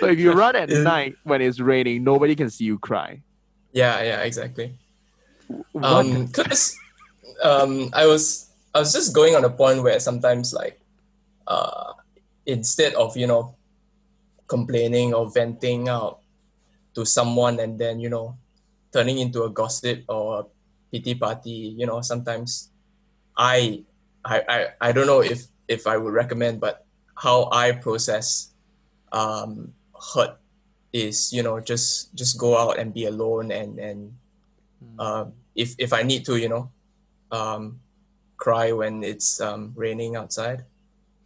[0.00, 0.82] so if you run at Yeah.
[0.82, 3.22] night when it's raining, nobody can see you cry.
[3.72, 4.74] Yeah, yeah, exactly.
[5.72, 6.76] What Um, cause
[7.42, 10.80] um, I was I was just going on a point where sometimes like,
[11.46, 11.92] uh,
[12.46, 13.54] instead of you know,
[14.46, 16.20] complaining or venting out
[16.94, 18.36] to someone and then you know,
[18.92, 20.44] turning into a gossip or a
[20.90, 22.70] pity party, you know, sometimes
[23.36, 23.84] I
[24.24, 28.50] I I, I don't know if if I would recommend, but how I process
[29.12, 29.72] um,
[30.14, 30.38] hurt
[30.92, 34.12] is you know just just go out and be alone and and
[34.98, 36.70] um, if if I need to, you know,
[37.30, 37.80] um,
[38.42, 40.66] cry when it's um, raining outside,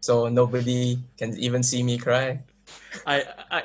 [0.05, 2.45] so nobody can even see me cry.
[3.09, 3.63] I, I,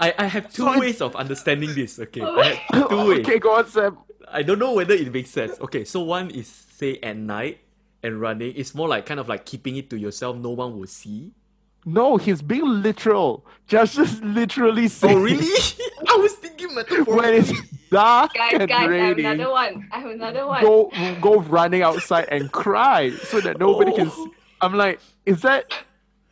[0.00, 2.00] I, I have two So ways of understanding this.
[2.00, 3.20] Okay, I have two ways.
[3.20, 3.98] okay, go on, Sam.
[4.32, 5.60] I don't know whether it makes sense.
[5.60, 7.60] Okay, so one is say at night
[8.02, 8.56] and running.
[8.56, 10.40] It's more like kind of like keeping it to yourself.
[10.40, 11.36] No one will see.
[11.84, 13.44] No, he's being literal.
[13.66, 15.46] Just, just literally Oh saying really?
[16.08, 17.16] I was thinking metaphor.
[17.16, 17.52] when it's
[17.90, 19.26] dark Guys, and guys, I have raining.
[19.26, 19.88] another one.
[19.92, 20.62] I have another one.
[20.62, 24.24] go go running outside and cry so that nobody can oh.
[24.24, 24.30] see.
[24.60, 25.72] I'm like, is that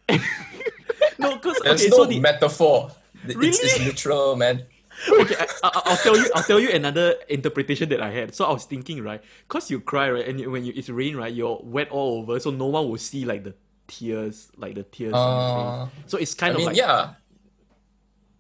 [1.18, 2.90] No, because There's okay, no so the metaphor.
[3.26, 4.64] It's, it's literal, man.
[5.08, 6.30] okay, I, I, I'll tell you.
[6.34, 8.34] I'll tell you another interpretation that I had.
[8.34, 9.22] So I was thinking, right?
[9.48, 12.50] Cause you cry, right, and when you, it's rain, right, you're wet all over, so
[12.50, 13.54] no one will see like the
[13.86, 15.12] tears, like the tears.
[15.14, 15.94] on your Uh, face.
[16.06, 17.14] So it's I kind mean, of like yeah,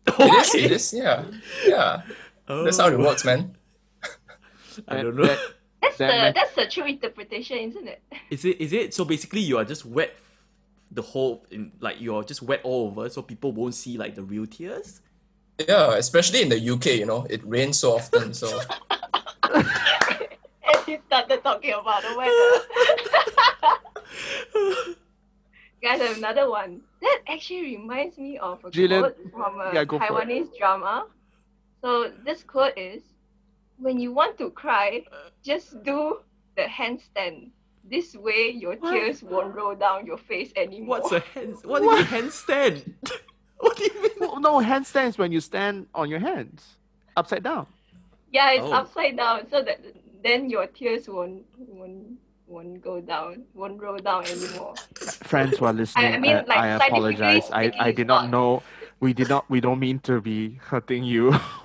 [0.08, 0.24] Okay.
[0.26, 0.54] it is.
[0.54, 0.92] It is.
[0.94, 1.24] Yeah,
[1.66, 2.02] yeah.
[2.46, 3.56] That's how it Oh, works, man.
[4.88, 5.24] I don't know.
[5.26, 5.38] that-
[5.82, 8.02] That's That the ma- that's the true interpretation, isn't it?
[8.30, 8.60] Is it?
[8.60, 8.94] Is it?
[8.94, 10.14] So basically, you are just wet,
[10.92, 14.22] the whole in like you're just wet all over, so people won't see like the
[14.22, 15.00] real tears.
[15.58, 18.32] Yeah, especially in the UK, you know, it rains so often.
[18.32, 18.46] So
[19.42, 19.66] And
[20.86, 22.58] he started talking about the weather.
[25.82, 26.80] Guys, I have another one.
[27.00, 30.10] That actually reminds me of a Jillian, quote from a yeah, go for it.
[30.10, 31.06] Taiwanese drama.
[31.80, 33.02] So this quote is,
[33.78, 35.04] "When you want to cry,
[35.42, 36.20] just do
[36.56, 37.50] the handstand.
[37.84, 38.92] This way, your What?
[38.92, 41.56] tears won't roll down your face anymore." What's a hand?
[41.64, 42.94] What do you mean handstand?
[43.58, 44.12] what do you mean?
[44.20, 46.76] Well, no, handstands when you stand on your hands,
[47.16, 47.66] upside down.
[48.30, 48.72] Yeah, it's Oh.
[48.72, 49.80] upside down, so that
[50.22, 52.18] then your tears won't won't
[52.52, 54.74] won't go down, won't roll down anymore.
[55.24, 57.50] Friends who are listening, I, mean, like, I scientifically apologize.
[57.50, 58.30] I, I did not not.
[58.30, 58.62] know.
[59.00, 59.48] We did not.
[59.50, 61.34] We don't mean to be hurting you.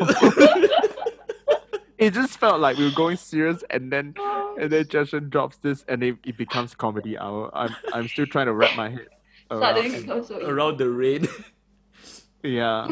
[1.97, 4.57] it just felt like we were going serious, and then oh.
[4.59, 7.51] and then Justin drops this, and it, it becomes comedy hour.
[7.53, 9.07] I'm I'm still trying to wrap my head
[9.51, 9.91] around.
[9.91, 11.27] becomes so Around the rain.
[12.43, 12.87] Yeah.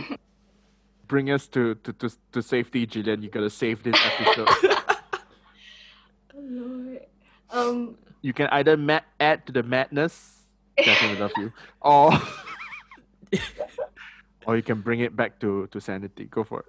[1.08, 3.22] Bring us to, to, to, to safety, Jillian.
[3.22, 4.50] You gotta save this episode.
[6.38, 7.06] Oh, Lord.
[7.50, 10.46] Um, you can either ma- add to the madness,
[10.78, 12.12] we love you, or
[14.46, 16.26] or you can bring it back to, to sanity.
[16.26, 16.66] Go for it.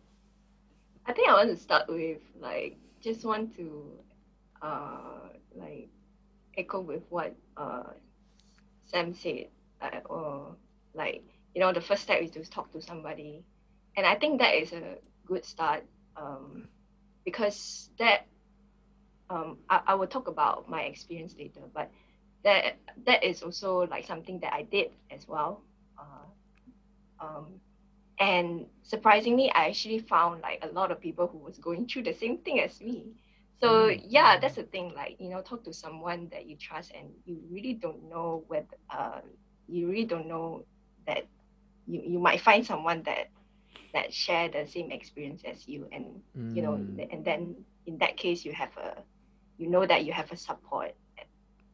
[1.06, 3.92] I think I want to start with like just want to
[4.62, 5.88] uh like
[6.56, 7.94] echo with what uh
[8.86, 9.48] Sam said
[9.80, 10.56] uh, or
[10.94, 11.22] like
[11.54, 13.44] you know the first step is to talk to somebody
[13.96, 15.84] and I think that is a good start
[16.16, 16.68] um
[17.24, 18.26] because that
[19.30, 21.90] um I, I will talk about my experience later but
[22.44, 25.62] that that is also like something that I did as well
[25.98, 26.26] uh,
[27.20, 27.46] um
[28.18, 32.12] and surprisingly i actually found like a lot of people who was going through the
[32.12, 33.12] same thing as me
[33.60, 37.08] so yeah that's the thing like you know talk to someone that you trust and
[37.24, 39.20] you really don't know whether uh,
[39.66, 40.64] you really don't know
[41.06, 41.24] that
[41.86, 43.26] you, you might find someone that
[43.92, 46.04] that share the same experience as you and
[46.52, 47.08] you know Mm.
[47.10, 47.54] and then
[47.86, 49.02] in that case you have a
[49.58, 51.26] you know that you have a support at,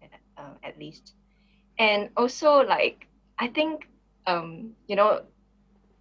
[0.02, 1.14] at, uh, at least
[1.78, 3.06] and also like
[3.38, 3.88] i think
[4.26, 5.22] um you know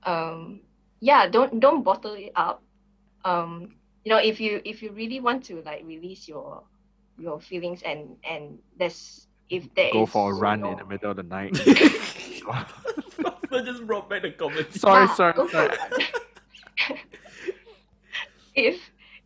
[0.04, 0.60] um
[1.00, 2.62] yeah don't don't bottle it up
[3.26, 6.64] um you know if you if you really want to like release your
[7.18, 11.12] your feelings and and there's if there Go for a run know- in the middle
[11.12, 11.54] of the night.
[13.52, 14.66] Christopher just brought back the comedy.
[14.72, 15.78] Sorry, Yeah, sorry, sorry.
[18.56, 18.80] if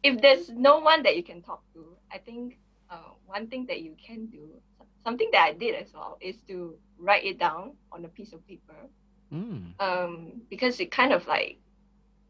[0.04, 2.58] if there's no one that you can talk to, I think
[2.90, 4.48] uh, one thing that you can do,
[5.04, 8.46] something that I did as well, is to write it down on a piece of
[8.48, 8.76] paper.
[9.34, 9.74] Mm.
[9.80, 11.58] Um, because it kind of like,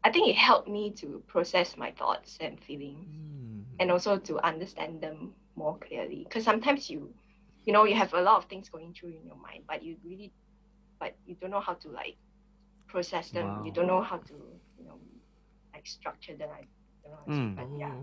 [0.04, 3.64] I think it helped me to process my thoughts and feelings, Mm.
[3.80, 6.24] and also to understand them more clearly.
[6.24, 7.14] Because sometimes you,
[7.64, 9.96] you know, you have a lot of things going through in your mind, but you
[10.04, 10.32] really,
[10.98, 12.16] but you don't know how to like
[12.88, 13.64] process them.
[13.64, 14.34] You don't know how to,
[14.78, 14.98] you know,
[15.74, 16.50] like structure them.
[16.50, 16.62] I
[17.02, 17.56] don't know how to Mm.
[17.56, 17.94] but yeah.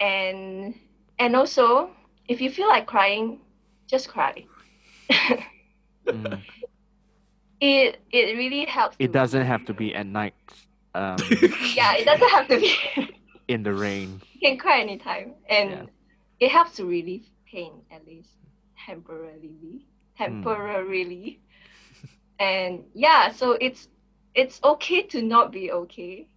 [0.00, 0.74] And
[1.18, 1.90] and also,
[2.28, 3.40] if you feel like crying,
[3.88, 4.44] just cry.
[6.08, 6.40] Mm.
[7.60, 8.96] it it really helps.
[8.98, 10.34] It doesn't have to be at night.
[10.94, 11.16] Um,
[11.74, 12.74] Yeah, it doesn't have to be.
[13.48, 14.20] in the rain.
[14.32, 15.86] you can cry anytime, and Yeah.
[16.40, 18.30] it helps to relieve pain at least
[18.86, 19.86] temporarily.
[20.16, 21.40] Temporarily,
[22.38, 23.88] and yeah, so it's
[24.34, 26.28] it's okay to not be okay,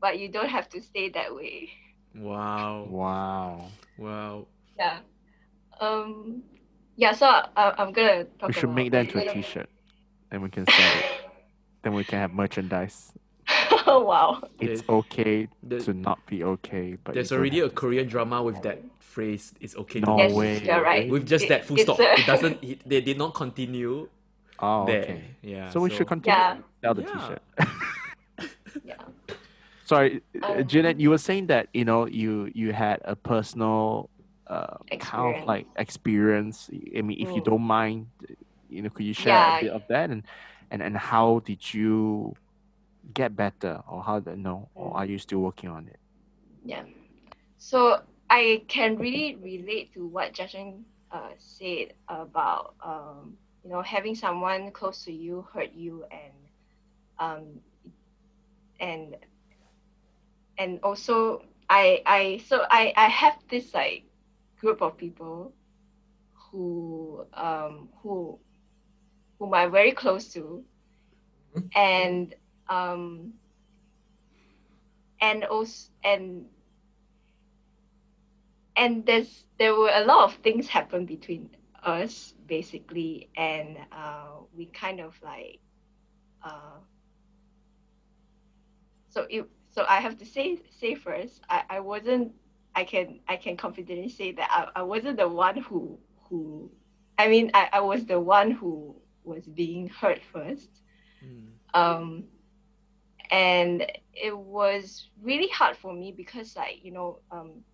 [0.00, 1.70] but you don't have to stay that way.
[2.14, 2.86] Wow.
[2.88, 3.70] Wow.
[3.98, 4.46] Wow.
[4.78, 4.98] Yeah.
[5.80, 6.42] Um.
[6.96, 7.12] Yeah.
[7.12, 9.68] So I, I'm gonna talk We should about make that into a little- T-shirt.
[10.30, 11.04] Then we can sell it.
[11.82, 13.12] then we can have merchandise.
[13.86, 14.40] oh wow.
[14.60, 18.60] It's There's- okay there- to not be okay, but There's already a Korean drama with
[18.62, 19.54] that phrase.
[19.60, 20.62] It's okay No be Yes, way.
[20.64, 21.08] you're right.
[21.10, 21.98] With just It- that full stop.
[22.00, 22.58] a- It doesn't.
[22.62, 24.08] It, they did not continue
[24.58, 25.02] Oh, there.
[25.02, 25.24] okay.
[25.42, 25.68] Yeah.
[25.70, 26.36] So we should continue.
[26.38, 26.56] Yeah.
[26.80, 27.12] Sell the Yeah.
[27.12, 27.68] T-shirt.
[29.86, 34.10] Sorry, uh, Um, Janet, you were saying that you know you you had a personal
[34.48, 36.70] uh, kind of like experience.
[36.96, 37.42] I mean, if you Mm.
[37.42, 38.08] don't mind,
[38.68, 39.48] you know, could you share Yeah.
[39.48, 40.24] a bit of that and
[40.70, 42.34] and and how did you
[43.12, 44.96] get better, or how the no, or Mm.
[44.96, 46.00] are you still working on it?
[46.64, 46.84] Yeah.
[47.58, 54.14] So I can really relate to what Justin uh, said about um, you know having
[54.14, 56.32] someone close to you hurt you and
[57.18, 57.60] um,
[58.80, 59.16] and
[60.58, 64.04] and also I I so I I have this like
[64.58, 65.52] group of people
[66.50, 68.38] who um who
[69.38, 70.64] whom I'm very close to
[71.54, 71.70] Mhm.
[71.74, 72.34] and
[72.68, 73.34] um
[75.20, 76.46] and also and
[78.76, 81.50] and there's there were a lot of things happen between
[81.82, 85.60] us basically and uh we kind of like
[86.42, 86.78] uh
[89.08, 92.34] so it so I have to say say first I, I wasn't
[92.74, 95.98] I can I can confidently say that I, I wasn't the one who
[96.30, 96.70] who
[97.18, 100.82] I mean I, I was the one who was being hurt first
[101.24, 101.58] Mm.
[101.74, 102.24] um
[103.30, 107.64] and it was really hard for me because like you know um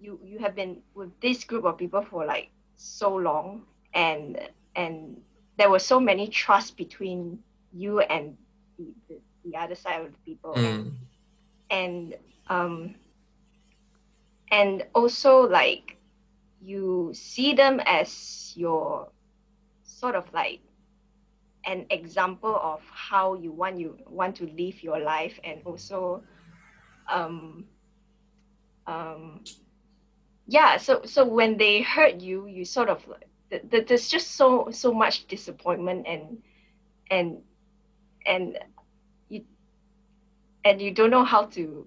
[0.00, 3.62] you you have been with this group of people for like so long
[3.94, 4.38] and
[4.76, 5.20] and
[5.58, 7.42] there were so many trust between
[7.72, 8.36] you and
[8.78, 10.64] the, the, the other side of the people Mm.
[10.64, 10.92] and
[11.72, 12.94] um
[14.50, 15.96] and also like
[16.60, 19.08] you see them as your
[19.82, 20.60] sort of like
[21.64, 26.22] an example of how you want you want to live your life and also
[27.10, 27.64] um
[28.86, 29.40] um
[30.46, 33.04] yeah so so when they hurt you you sort of
[33.70, 36.42] there's just so so much disappointment and
[37.10, 37.38] and
[38.26, 38.58] and
[40.64, 41.86] and you don't know how to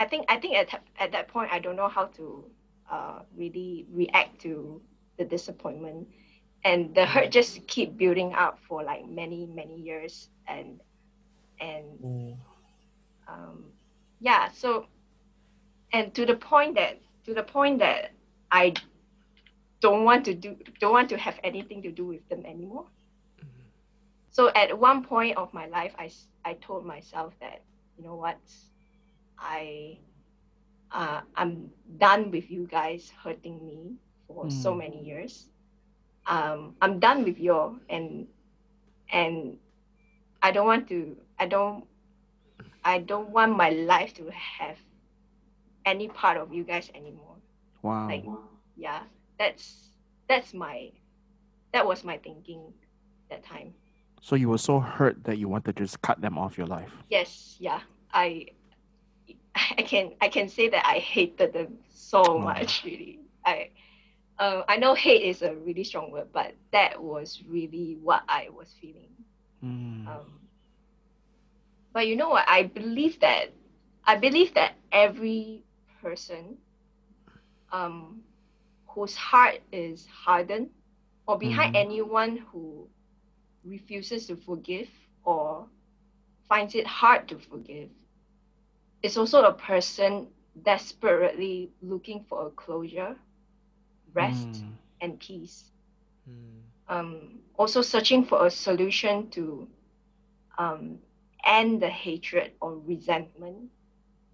[0.00, 2.44] i think i think at, that- at that point i don't know how to
[2.90, 4.80] uh, really react to
[5.18, 6.06] the disappointment.
[6.64, 10.80] And the hurt just keep building up for like many many years and
[11.60, 12.36] and Mm.
[13.28, 13.64] um,
[14.20, 14.86] yeah so
[15.92, 18.10] and to the point that to the point that
[18.50, 18.72] i
[19.80, 22.86] don't want to do don't want to have anything to do with them anymore.
[24.30, 26.10] So at one point of my life i,
[26.44, 27.62] I told myself that
[27.96, 28.38] you know what
[29.38, 29.98] i
[30.92, 34.74] uh, i'm done with you guys hurting me for so Mm.
[34.74, 35.48] many years
[36.26, 38.26] um, i'm done with you and
[39.12, 39.56] and
[40.42, 41.84] i don't want to i don't
[42.84, 44.78] i don't want my life to have
[45.84, 47.36] any part of you guys anymore
[47.82, 48.08] Wow.
[48.08, 48.24] like
[48.76, 49.02] yeah
[49.38, 49.90] that's
[50.28, 50.90] that's my
[51.72, 52.72] that was my thinking
[53.30, 53.74] that time
[54.22, 57.04] so you were so hurt that you wanted to just cut them off your life.
[57.10, 57.80] yes yeah
[58.14, 58.46] i
[59.78, 62.44] i can i can say that i hated them so Wow.
[62.44, 63.70] much really i
[64.38, 68.48] uh, i know hate is a really strong word but that was really what i
[68.50, 69.10] was feeling
[69.64, 70.06] Mm.
[70.06, 70.40] um,
[71.92, 73.52] but you know what i believe that
[74.06, 75.64] i believe that every
[76.02, 76.58] person
[77.72, 78.22] um,
[78.88, 80.70] whose heart is hardened
[81.26, 81.76] or behind Mhm.
[81.76, 82.88] anyone who
[83.64, 84.88] refuses to forgive
[85.24, 85.68] or
[86.48, 87.90] finds it hard to forgive
[89.02, 90.28] is also a person
[90.62, 93.16] desperately looking for a closure,
[94.14, 94.78] rest, Mm.
[95.00, 95.70] and peace.
[96.28, 96.62] Mm.
[96.88, 99.68] Um, also searching for a solution to
[100.58, 100.98] um,
[101.44, 103.70] end the hatred or resentment,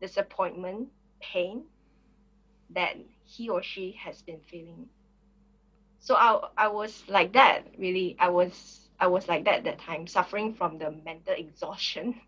[0.00, 0.88] disappointment,
[1.20, 1.64] pain
[2.70, 4.88] that he or she has been feeling.
[5.98, 8.16] So I, I was like that really.
[8.18, 12.20] I was I was like that that time, suffering from the mental exhaustion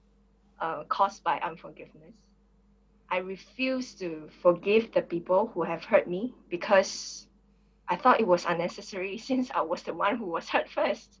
[0.60, 2.14] uh, caused by unforgiveness.
[3.10, 7.28] I refused to forgive the people who have hurt me because
[7.88, 11.20] I thought it was unnecessary since I was the one who was hurt first.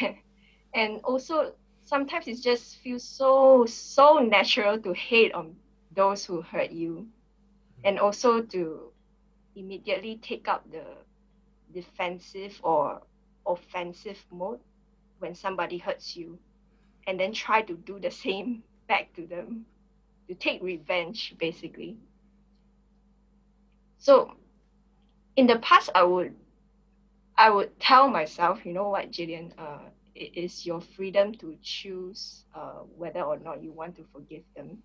[0.74, 1.52] and also
[1.84, 5.54] sometimes it just feels so so natural to hate on
[5.94, 7.06] those who hurt you
[7.84, 8.90] and also to
[9.54, 10.84] immediately take up the
[11.72, 13.02] defensive or
[13.46, 14.60] offensive mode
[15.18, 16.38] when somebody hurts you
[17.06, 19.66] and then try to do the same back to them
[20.28, 21.96] to take revenge basically.
[23.98, 24.32] So
[25.36, 26.34] in the past i would
[27.36, 29.80] i would tell myself you know what jillian uh,
[30.16, 34.78] it is your freedom to choose uh, whether or not you want to forgive them.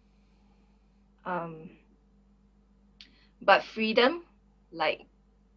[1.26, 1.70] Um,
[3.42, 4.24] but freedom
[4.72, 5.06] like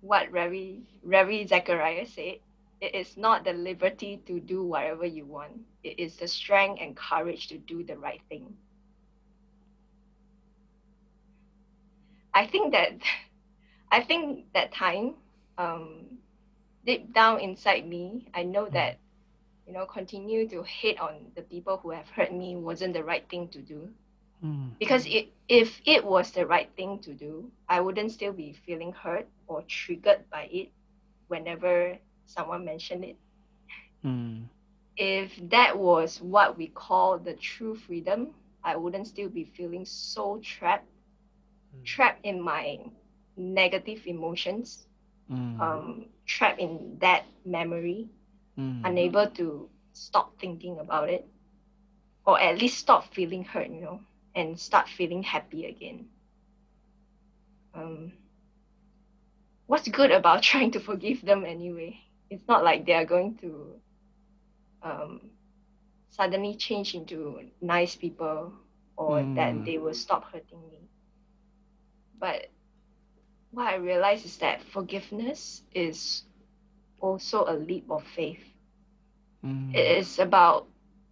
[0.01, 2.37] what Ravi, Ravi Zacharias said,
[2.81, 5.67] it is not the liberty to do whatever you want.
[5.83, 8.57] It is the strength and courage to do the right thing.
[12.35, 13.01] I think that
[13.91, 15.15] I think that time,
[15.59, 16.19] um,
[16.85, 18.99] deep down inside me, I know that,
[19.67, 23.29] you know, continue to hate on the people who have hurt me wasn't the right
[23.29, 23.93] thing to do
[24.45, 24.71] Mm.
[24.79, 28.93] because it, if it was the right thing to do, I wouldn't still be feeling
[28.93, 30.71] hurt or triggered by it
[31.29, 33.17] whenever someone mentioned it.
[34.05, 34.49] Mm.
[34.97, 40.39] If that was what we call the true freedom, I wouldn't still be feeling so
[40.41, 40.89] trapped,
[41.75, 41.85] Mm.
[41.85, 42.79] trapped in my
[43.37, 44.87] negative emotions,
[45.31, 45.61] Mm.
[45.61, 48.09] um, trapped in that memory,
[48.57, 48.85] Mm.
[48.85, 51.27] unable to stop thinking about it,
[52.27, 54.01] or at least stop feeling hurt, you know,
[54.35, 56.09] and start feeling happy again.
[57.75, 58.13] Um,
[59.67, 62.01] what's good about trying to forgive them anyway?
[62.35, 63.81] It's not like they are going to
[64.83, 65.31] um,
[66.11, 68.53] suddenly change into nice people
[68.97, 69.65] or that Mm.
[69.65, 70.91] they will stop hurting me.
[72.19, 72.51] But
[73.51, 76.25] what I realize is that forgiveness is
[77.01, 78.43] also a leap of faith.
[79.45, 79.75] Mm.
[79.75, 80.69] It is about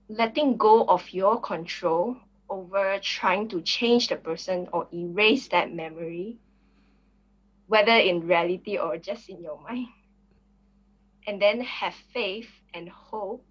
[0.09, 2.17] letting go of your control
[2.49, 6.39] over trying to change the person or erase that memory,
[7.67, 9.89] whether in reality or just in your mind.
[11.27, 13.45] And then have faith and hope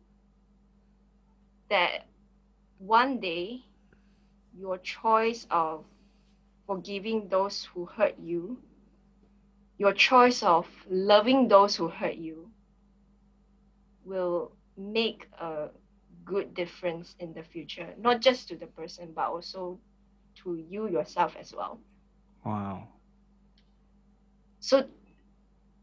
[1.69, 2.05] that
[2.78, 3.63] one day
[4.53, 5.86] your choice of
[6.65, 8.57] forgiving those who hurt you,
[9.78, 12.51] your choice of loving those who hurt you,
[14.03, 15.69] will make a
[16.26, 19.80] good difference in the future, not just to the person, but also
[20.36, 21.80] to you yourself as well.
[22.45, 22.88] Wow.
[24.59, 24.88] So,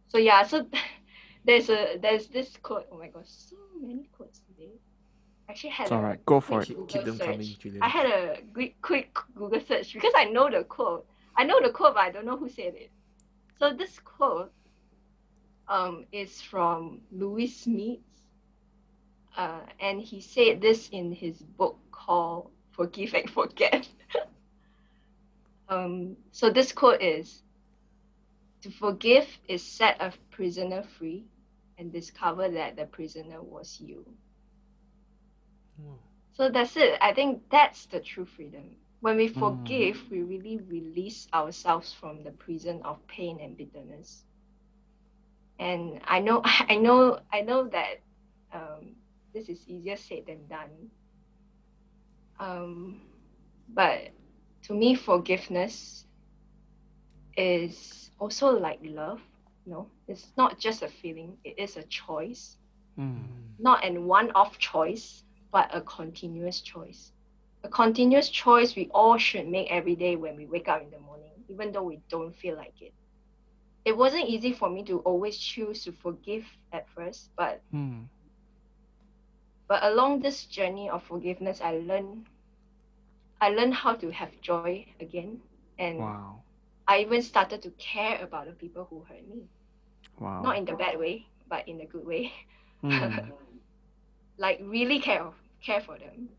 [0.08, 0.66] so yeah, so
[1.44, 2.86] there's a there's this quote.
[2.92, 4.72] Oh my gosh, so many quotes today.
[5.48, 6.26] I actually had It's a all right.
[6.26, 6.66] Go for it.
[6.66, 7.58] Keep, keep them Google coming, search.
[7.58, 7.82] Julian.
[7.82, 11.06] I had a quick, quick Google search because I know the quote.
[11.36, 12.90] I know the quote, but I don't know who said it.
[13.58, 14.52] So this quote
[15.68, 18.00] um, is from Louis Smith,
[19.36, 23.88] uh, and he said this in his book called Forgive and Forget.
[25.68, 27.42] um, so this quote is
[28.62, 31.28] To forgive is set a prisoner free
[31.78, 34.16] and discover that the prisoner was you.
[35.78, 35.98] Wow.
[36.32, 36.98] So that's it.
[37.00, 38.76] I think that's the true freedom.
[39.00, 39.28] When we Mm.
[39.28, 44.24] forgive, we really release ourselves from the prison of pain and bitterness.
[45.58, 48.02] And I know, I know, I know that
[48.52, 48.96] um,
[49.34, 50.90] this is easier said than done.
[52.38, 53.00] Um,
[53.68, 54.12] but
[54.64, 56.06] to me, forgiveness
[57.38, 59.22] is also like love.
[59.66, 62.58] You know, it's not just a feeling; it is a choice
[62.98, 63.58] Mm.
[63.58, 67.12] not an one-off choice, but a continuous choice.
[67.64, 70.98] A continuous choice we all should make every day when we wake up in the
[70.98, 72.94] morning, even though we don't feel like it.
[73.84, 78.08] It wasn't easy for me to always choose to forgive at first, but Mm.
[79.68, 82.26] but along this journey of forgiveness, I learned
[83.40, 85.32] I learned how to have joy again,
[85.72, 86.47] and Wow.
[86.88, 89.48] I even started to care about the people who hurt me.
[90.20, 90.42] Wow.
[90.42, 92.32] Not in the bad way, but in the good way.
[92.84, 93.32] Mm.
[94.38, 96.30] like really care of, care for them.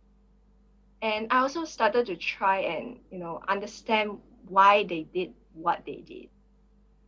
[1.02, 6.02] And I also started to try and you know understand why they did what they
[6.02, 6.30] did.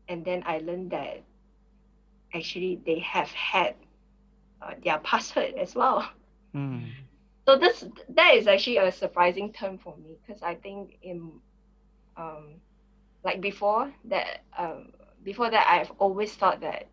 [0.07, 1.23] And then I learned that
[2.33, 3.75] actually they have had
[4.61, 6.09] uh, their past hurt as well.
[6.55, 6.91] Mm.
[7.47, 11.41] So this that is actually a surprising term for me because I think in
[12.17, 12.61] um
[13.23, 14.91] like before that um
[15.23, 16.87] before that I've always thought that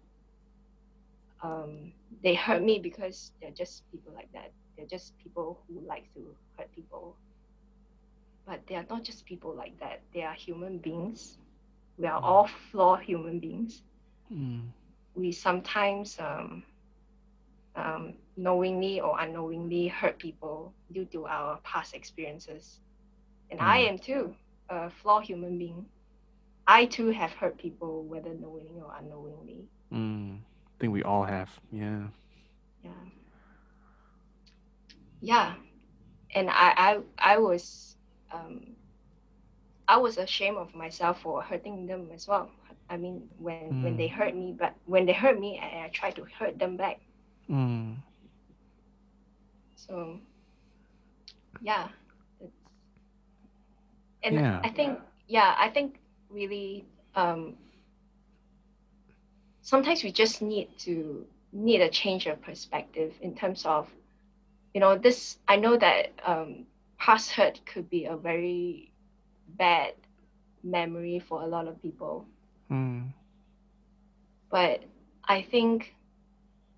[1.42, 4.52] um they hurt me because they're just people like that.
[4.76, 7.16] They're just people who like to hurt people.
[8.46, 10.02] But they are not just people like that.
[10.12, 11.38] They are human beings.
[11.98, 13.82] We are all flawed human beings.
[14.32, 14.72] Mm.
[15.14, 16.64] We sometimes um,
[17.76, 22.80] um, knowingly or unknowingly hurt people due to our past experiences.
[23.50, 23.88] And I Mm.
[23.88, 24.34] am too
[24.68, 25.86] a flawed human being.
[26.68, 29.70] I too have hurt people, whether knowingly or unknowingly.
[29.92, 30.40] Mm.
[30.40, 31.50] I think we all have.
[31.72, 32.08] Yeah.
[32.84, 32.92] Yeah.
[35.20, 35.54] Yeah.
[36.34, 37.96] And I I, I was
[38.32, 38.76] um,
[39.88, 42.50] I was ashamed of myself for hurting them as well.
[42.90, 44.08] I mean, when when they Mm.
[44.08, 47.00] hurt me, but when they hurt me, I, I tried to hurt them back.
[47.48, 47.96] Mm.
[49.76, 50.20] So,
[51.60, 51.88] yeah,
[52.40, 52.52] it's,
[54.22, 54.64] and Yeah.
[54.64, 56.00] I think yeah, I think
[56.30, 57.56] really um,
[59.62, 63.88] sometimes we just need to need a change of perspective in terms of
[64.74, 65.38] you know this.
[65.48, 66.66] I know that um,
[66.98, 68.92] past hurt could be a very
[69.48, 69.94] bad
[70.62, 72.26] memory for a lot of people,
[72.70, 73.12] Mm.
[74.50, 74.82] but
[75.24, 75.94] I think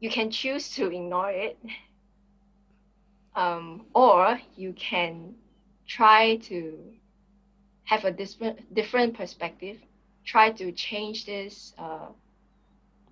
[0.01, 1.59] you can choose to ignore it,
[3.35, 5.35] um, or you can
[5.87, 6.79] try to
[7.91, 9.77] have a different different perspective.
[10.25, 12.09] Try to change this uh,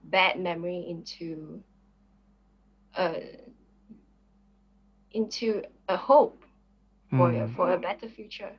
[0.05, 1.63] bad memory into
[2.97, 3.23] a
[5.13, 6.45] into a hope
[7.17, 7.55] for Mm.
[7.57, 8.53] for a better future.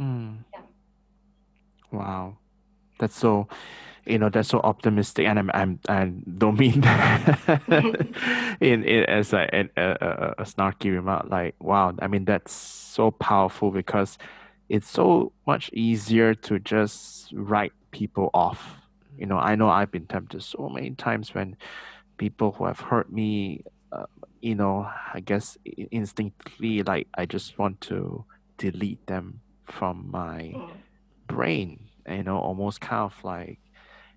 [0.00, 0.44] Mm.
[0.54, 0.60] Yeah.
[1.92, 2.38] Wow,
[2.98, 3.48] that's so,
[4.06, 6.06] you know, that's so optimistic, and I'm, I'm, I
[6.38, 6.82] don't mean
[8.60, 11.26] in it as a, a, a, a snarky remark.
[11.28, 14.18] Like, wow, I mean that's so powerful because
[14.70, 18.80] it's so much easier to just write people off.
[19.18, 21.56] You know, I know I've been tempted so many times when
[22.18, 24.06] people who have hurt me, uh,
[24.40, 25.58] you know, I guess
[25.92, 28.26] instinctively, like I just want to
[28.58, 30.82] delete them from my Mm.
[31.28, 33.60] brain you know almost kind of like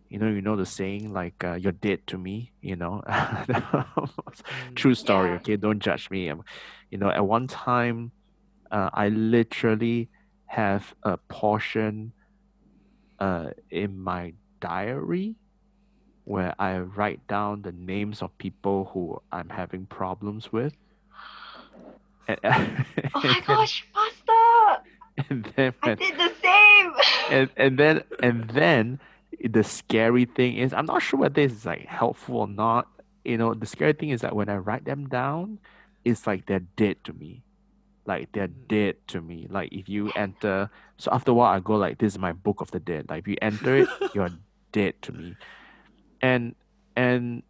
[0.10, 3.04] you know you know the saying like uh, you're dead to me you know
[4.76, 5.36] true story Yeah.
[5.36, 6.44] okay don't judge me Um,
[6.92, 8.12] you know at one time
[8.72, 10.10] uh, i literally
[10.54, 12.14] have a portion
[13.20, 15.36] uh, in my diary
[16.26, 20.74] where i write down the names of people who i'm having problems with
[22.28, 22.40] and,
[23.16, 24.84] Oh my gosh, faster!
[25.30, 26.94] and then I did the same.
[27.30, 29.00] and and then and then
[29.44, 32.88] the scary thing is I'm not sure whether this is like helpful or not.
[33.26, 35.60] You know, the scary thing is that when I write them down,
[36.04, 37.44] it's like they're dead to me.
[38.06, 38.68] Like they're Mm.
[38.68, 39.48] dead to me.
[39.50, 42.62] Like if you enter so after a while I go like this is my book
[42.62, 43.08] of the dead.
[43.10, 44.32] Like if you enter it, you're
[44.72, 45.38] dead to me.
[46.22, 46.56] And
[46.96, 47.44] and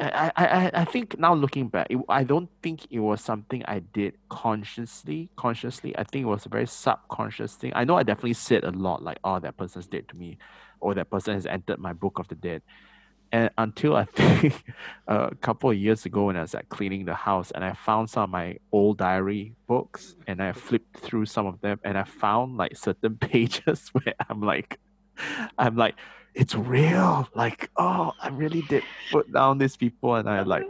[0.00, 3.64] I, I, I, I think now looking back, it, I don't think it was something
[3.66, 5.30] I did consciously.
[5.36, 7.72] Consciously, I think it was a very subconscious thing.
[7.74, 10.38] I know I definitely said a lot like, "Oh, that person's dead to me,"
[10.80, 12.62] or "That person has entered my book of the dead."
[13.32, 14.62] And until I think
[15.06, 18.10] a couple of years ago, when I was like cleaning the house, and I found
[18.10, 22.04] some of my old diary books, and I flipped through some of them, and I
[22.04, 24.78] found like certain pages where I'm like,
[25.58, 25.96] I'm like,
[26.34, 27.28] it's real.
[27.34, 30.64] Like, oh, I really did put down these people, and I like,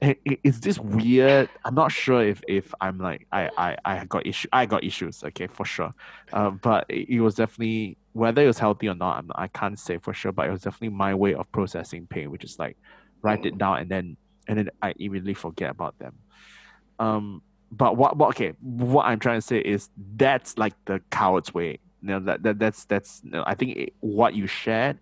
[0.00, 1.48] "Hey, i- is this weird?
[1.64, 5.22] I'm not sure if if I'm like, I I I got issue, I got issues.
[5.24, 5.92] Okay, for sure.
[6.32, 9.18] Um, but it was definitely whether it was healthy or not.
[9.18, 12.30] I'm I can't say for sure, but it was definitely my way of processing pain,
[12.30, 12.76] which is like
[13.22, 14.16] write it down and then
[14.48, 16.14] and then I immediately forget about them.
[16.98, 21.54] Um, but what what okay, what I'm trying to say is that's like the coward's
[21.54, 21.78] way.
[22.02, 24.98] You know, that, that that's that's you know, I think it, what you shared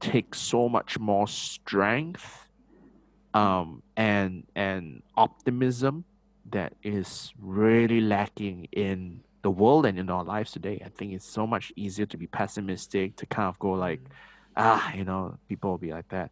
[0.00, 2.48] takes so much more strength
[3.34, 6.04] um and and optimism
[6.50, 10.82] that is really lacking in the world and in our lives today.
[10.84, 14.00] I think it's so much easier to be pessimistic, to kind of go like,
[14.56, 16.30] ah, you know, people will be like that.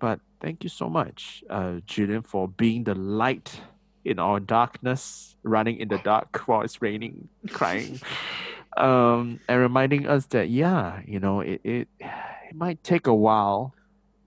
[0.00, 3.60] But thank you so much, uh, Julian, for being the light
[4.04, 8.00] in our darkness, running in the dark while it's raining, crying,
[8.76, 13.74] um, and reminding us that yeah, you know, it it, it might take a while,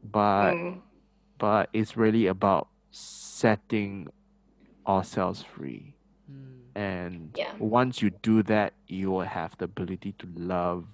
[0.04, 0.82] but Mm.
[1.40, 4.08] but it's really about setting
[4.88, 5.97] ourselves free.
[6.32, 6.62] Mm.
[6.76, 7.54] And Yeah.
[7.60, 10.86] once you do that, you will have the ability to love.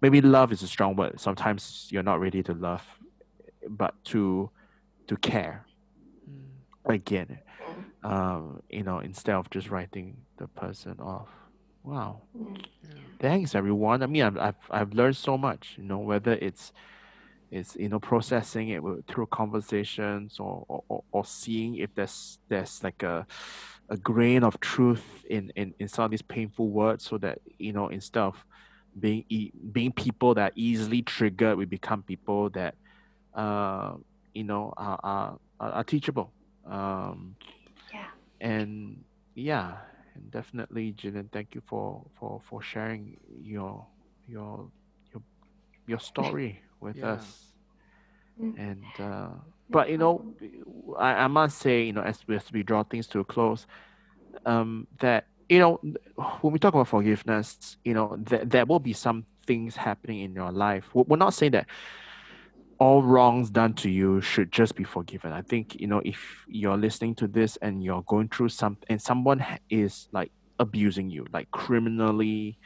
[0.00, 1.20] Maybe love is a strong word.
[1.20, 2.84] Sometimes you're not ready to love,
[3.68, 4.50] but to
[5.06, 5.66] to care
[6.28, 6.94] Mm.
[6.94, 7.38] again.
[8.02, 8.10] Mm.
[8.10, 11.28] Um, you know, instead of just writing the person off.
[11.82, 12.22] Wow.
[12.36, 12.64] Mm.
[12.84, 12.94] Yeah.
[13.18, 14.02] Thanks everyone.
[14.02, 15.74] I mean, I've I've, I've learned so much.
[15.78, 16.72] You know, whether it's
[17.50, 22.82] it's you know processing it through conversations or, or, or- or seeing if there's there's
[22.84, 23.26] like a
[23.90, 27.72] a grain of truth in, in, in some of these painful words so that you
[27.72, 28.44] know instead of
[28.98, 32.74] being e- being people that are easily triggered we become people that
[33.34, 33.94] uh,
[34.34, 36.32] you know are, are, are are teachable
[36.66, 37.36] um,
[37.92, 38.06] Yeah.
[38.40, 39.76] and yeah
[40.14, 43.86] and definitely Jillian thank you for for for sharing your
[44.26, 44.70] your
[45.12, 45.22] your
[45.86, 47.04] your story with Yeah.
[47.04, 47.54] us
[48.40, 48.54] Mm.
[48.56, 49.30] and uh,
[49.70, 50.34] but you know
[50.98, 53.66] I, I must say you know as we, as we draw things to a close
[54.46, 55.80] um that you know
[56.40, 60.34] when we talk about forgiveness you know th- there will be some things happening in
[60.34, 61.66] your life we're not saying that
[62.78, 66.76] all wrongs done to you should just be forgiven i think you know if you're
[66.78, 71.50] listening to this and you're going through some and someone is like abusing you like
[71.50, 72.58] criminally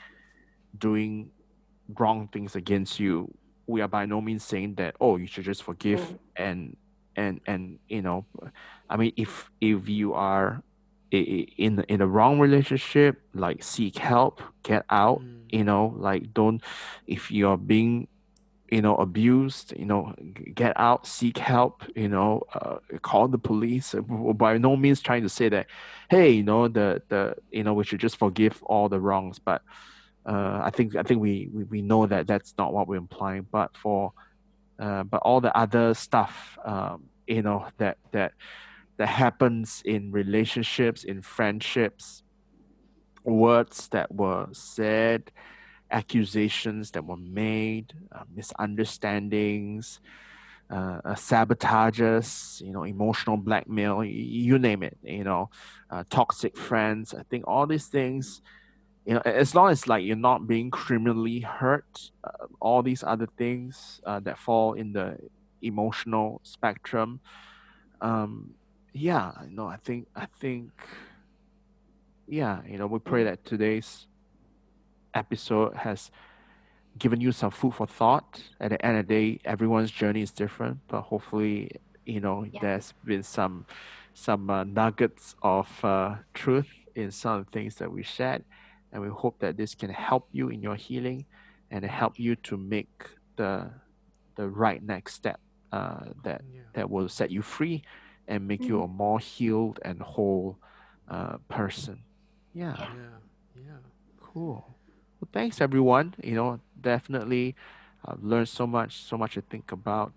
[0.77, 1.31] doing
[1.99, 3.33] wrong things against you
[3.67, 6.19] we are by no means saying that oh you should just forgive Mm.
[6.37, 6.77] and
[7.17, 8.27] and and you know
[8.91, 10.63] i mean if if you are
[11.11, 15.45] in in a wrong relationship like seek help get out Mm.
[15.51, 16.63] you know like don't
[17.07, 18.09] if you're being
[18.71, 20.15] you know abused you know
[20.55, 24.01] get out seek help you know uh, call the police Uh,
[24.33, 25.67] by no means trying to say that
[26.11, 29.63] hey you know the the you know we should just forgive all the wrongs but
[30.27, 33.47] uh, I think I think we, we we know that that's not what we're implying
[33.51, 34.13] but for
[34.81, 38.33] uh, but all the other stuff um, you know that that
[38.99, 42.23] that happens in relationships in friendships
[43.25, 45.31] words that were said
[45.91, 50.01] accusations that were made uh, misunderstandings
[50.73, 55.49] uh, uh, sabotages you know emotional blackmail y- you name it you know
[55.91, 58.41] uh, toxic friends i think all these things
[59.05, 63.27] you know as long as like you're not being criminally hurt uh, all these other
[63.39, 65.17] things uh, that fall in the
[65.63, 67.21] emotional spectrum
[68.01, 68.55] um
[68.93, 70.71] yeah you know i think i think
[72.27, 74.07] yeah you know we pray that today's
[75.15, 76.11] episode has
[76.99, 80.33] given you some food for thought at the end of the day everyone's journey is
[80.33, 81.71] different but hopefully
[82.07, 82.61] you know Yeah.
[82.61, 83.67] there's been some
[84.15, 88.45] some uh, nuggets of uh, truth in some things that we shared
[88.95, 91.27] and we hope that this can help you in your healing
[91.71, 92.91] and help you to make
[93.37, 93.71] the
[94.37, 95.41] the right next step
[95.73, 96.63] uh, that Yeah.
[96.75, 97.83] that will set you free
[98.29, 100.59] and make you a more healed and whole
[101.09, 102.05] uh, person
[102.55, 102.89] yeah Yeah.
[102.95, 103.19] Yeah.
[103.57, 103.81] Yeah.
[104.21, 104.79] Cool.
[105.21, 106.15] Well, thanks everyone.
[106.23, 107.57] You know, definitely
[108.07, 110.15] uh, learned so much, so much to think about.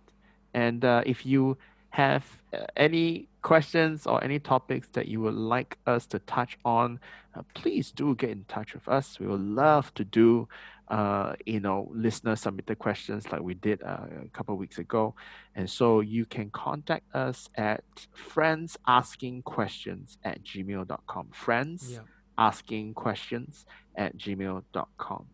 [0.53, 1.57] And uh, if you
[1.91, 6.99] have uh, any questions or any topics that you would like us to touch on,
[7.35, 9.19] uh, please do get in touch with us.
[9.19, 10.47] We would love to do,
[10.89, 15.15] uh, you know, listener submitted questions like we did uh, a couple of weeks ago.
[15.55, 17.83] And so you can contact us at
[18.31, 21.27] friendsasking questions at gmail.com.
[21.31, 21.99] Friends Yeah.
[22.37, 25.25] asking questions at gmail.com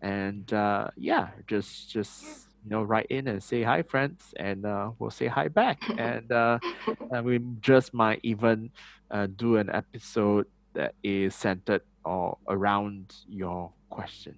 [0.00, 4.90] and uh, yeah just just you know write in and say hi friends and uh,
[4.98, 5.78] we'll say hi back.
[5.96, 6.58] And, uh,
[7.10, 8.70] and we just might even
[9.10, 14.34] uh, do an episode that is centered or around your question.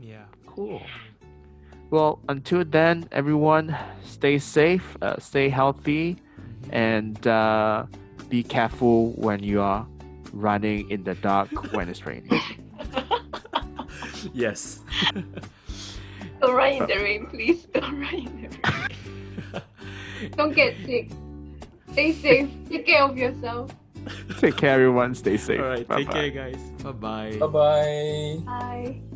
[0.00, 0.24] Yeah.
[0.46, 0.82] cool.
[1.90, 6.16] Well until then everyone stay safe uh, stay healthy
[6.70, 7.86] and uh,
[8.28, 9.86] be careful when you are
[10.32, 12.40] running in the dark when it's raining.
[14.32, 14.80] Yes.
[16.46, 17.64] Don't run in the rain, please.
[17.74, 18.58] Don't run in the
[19.52, 20.30] rain.
[20.36, 21.10] Don't get sick.
[21.92, 22.50] Stay safe.
[22.68, 23.70] Take care of yourself.
[24.38, 25.14] Take care, everyone.
[25.14, 25.60] Stay safe.
[25.60, 25.78] All right.
[25.78, 26.12] Take Bye-bye.
[26.12, 26.56] care, guys.
[26.82, 27.36] Bye bye.
[27.38, 28.36] Bye bye.
[28.44, 29.13] Bye.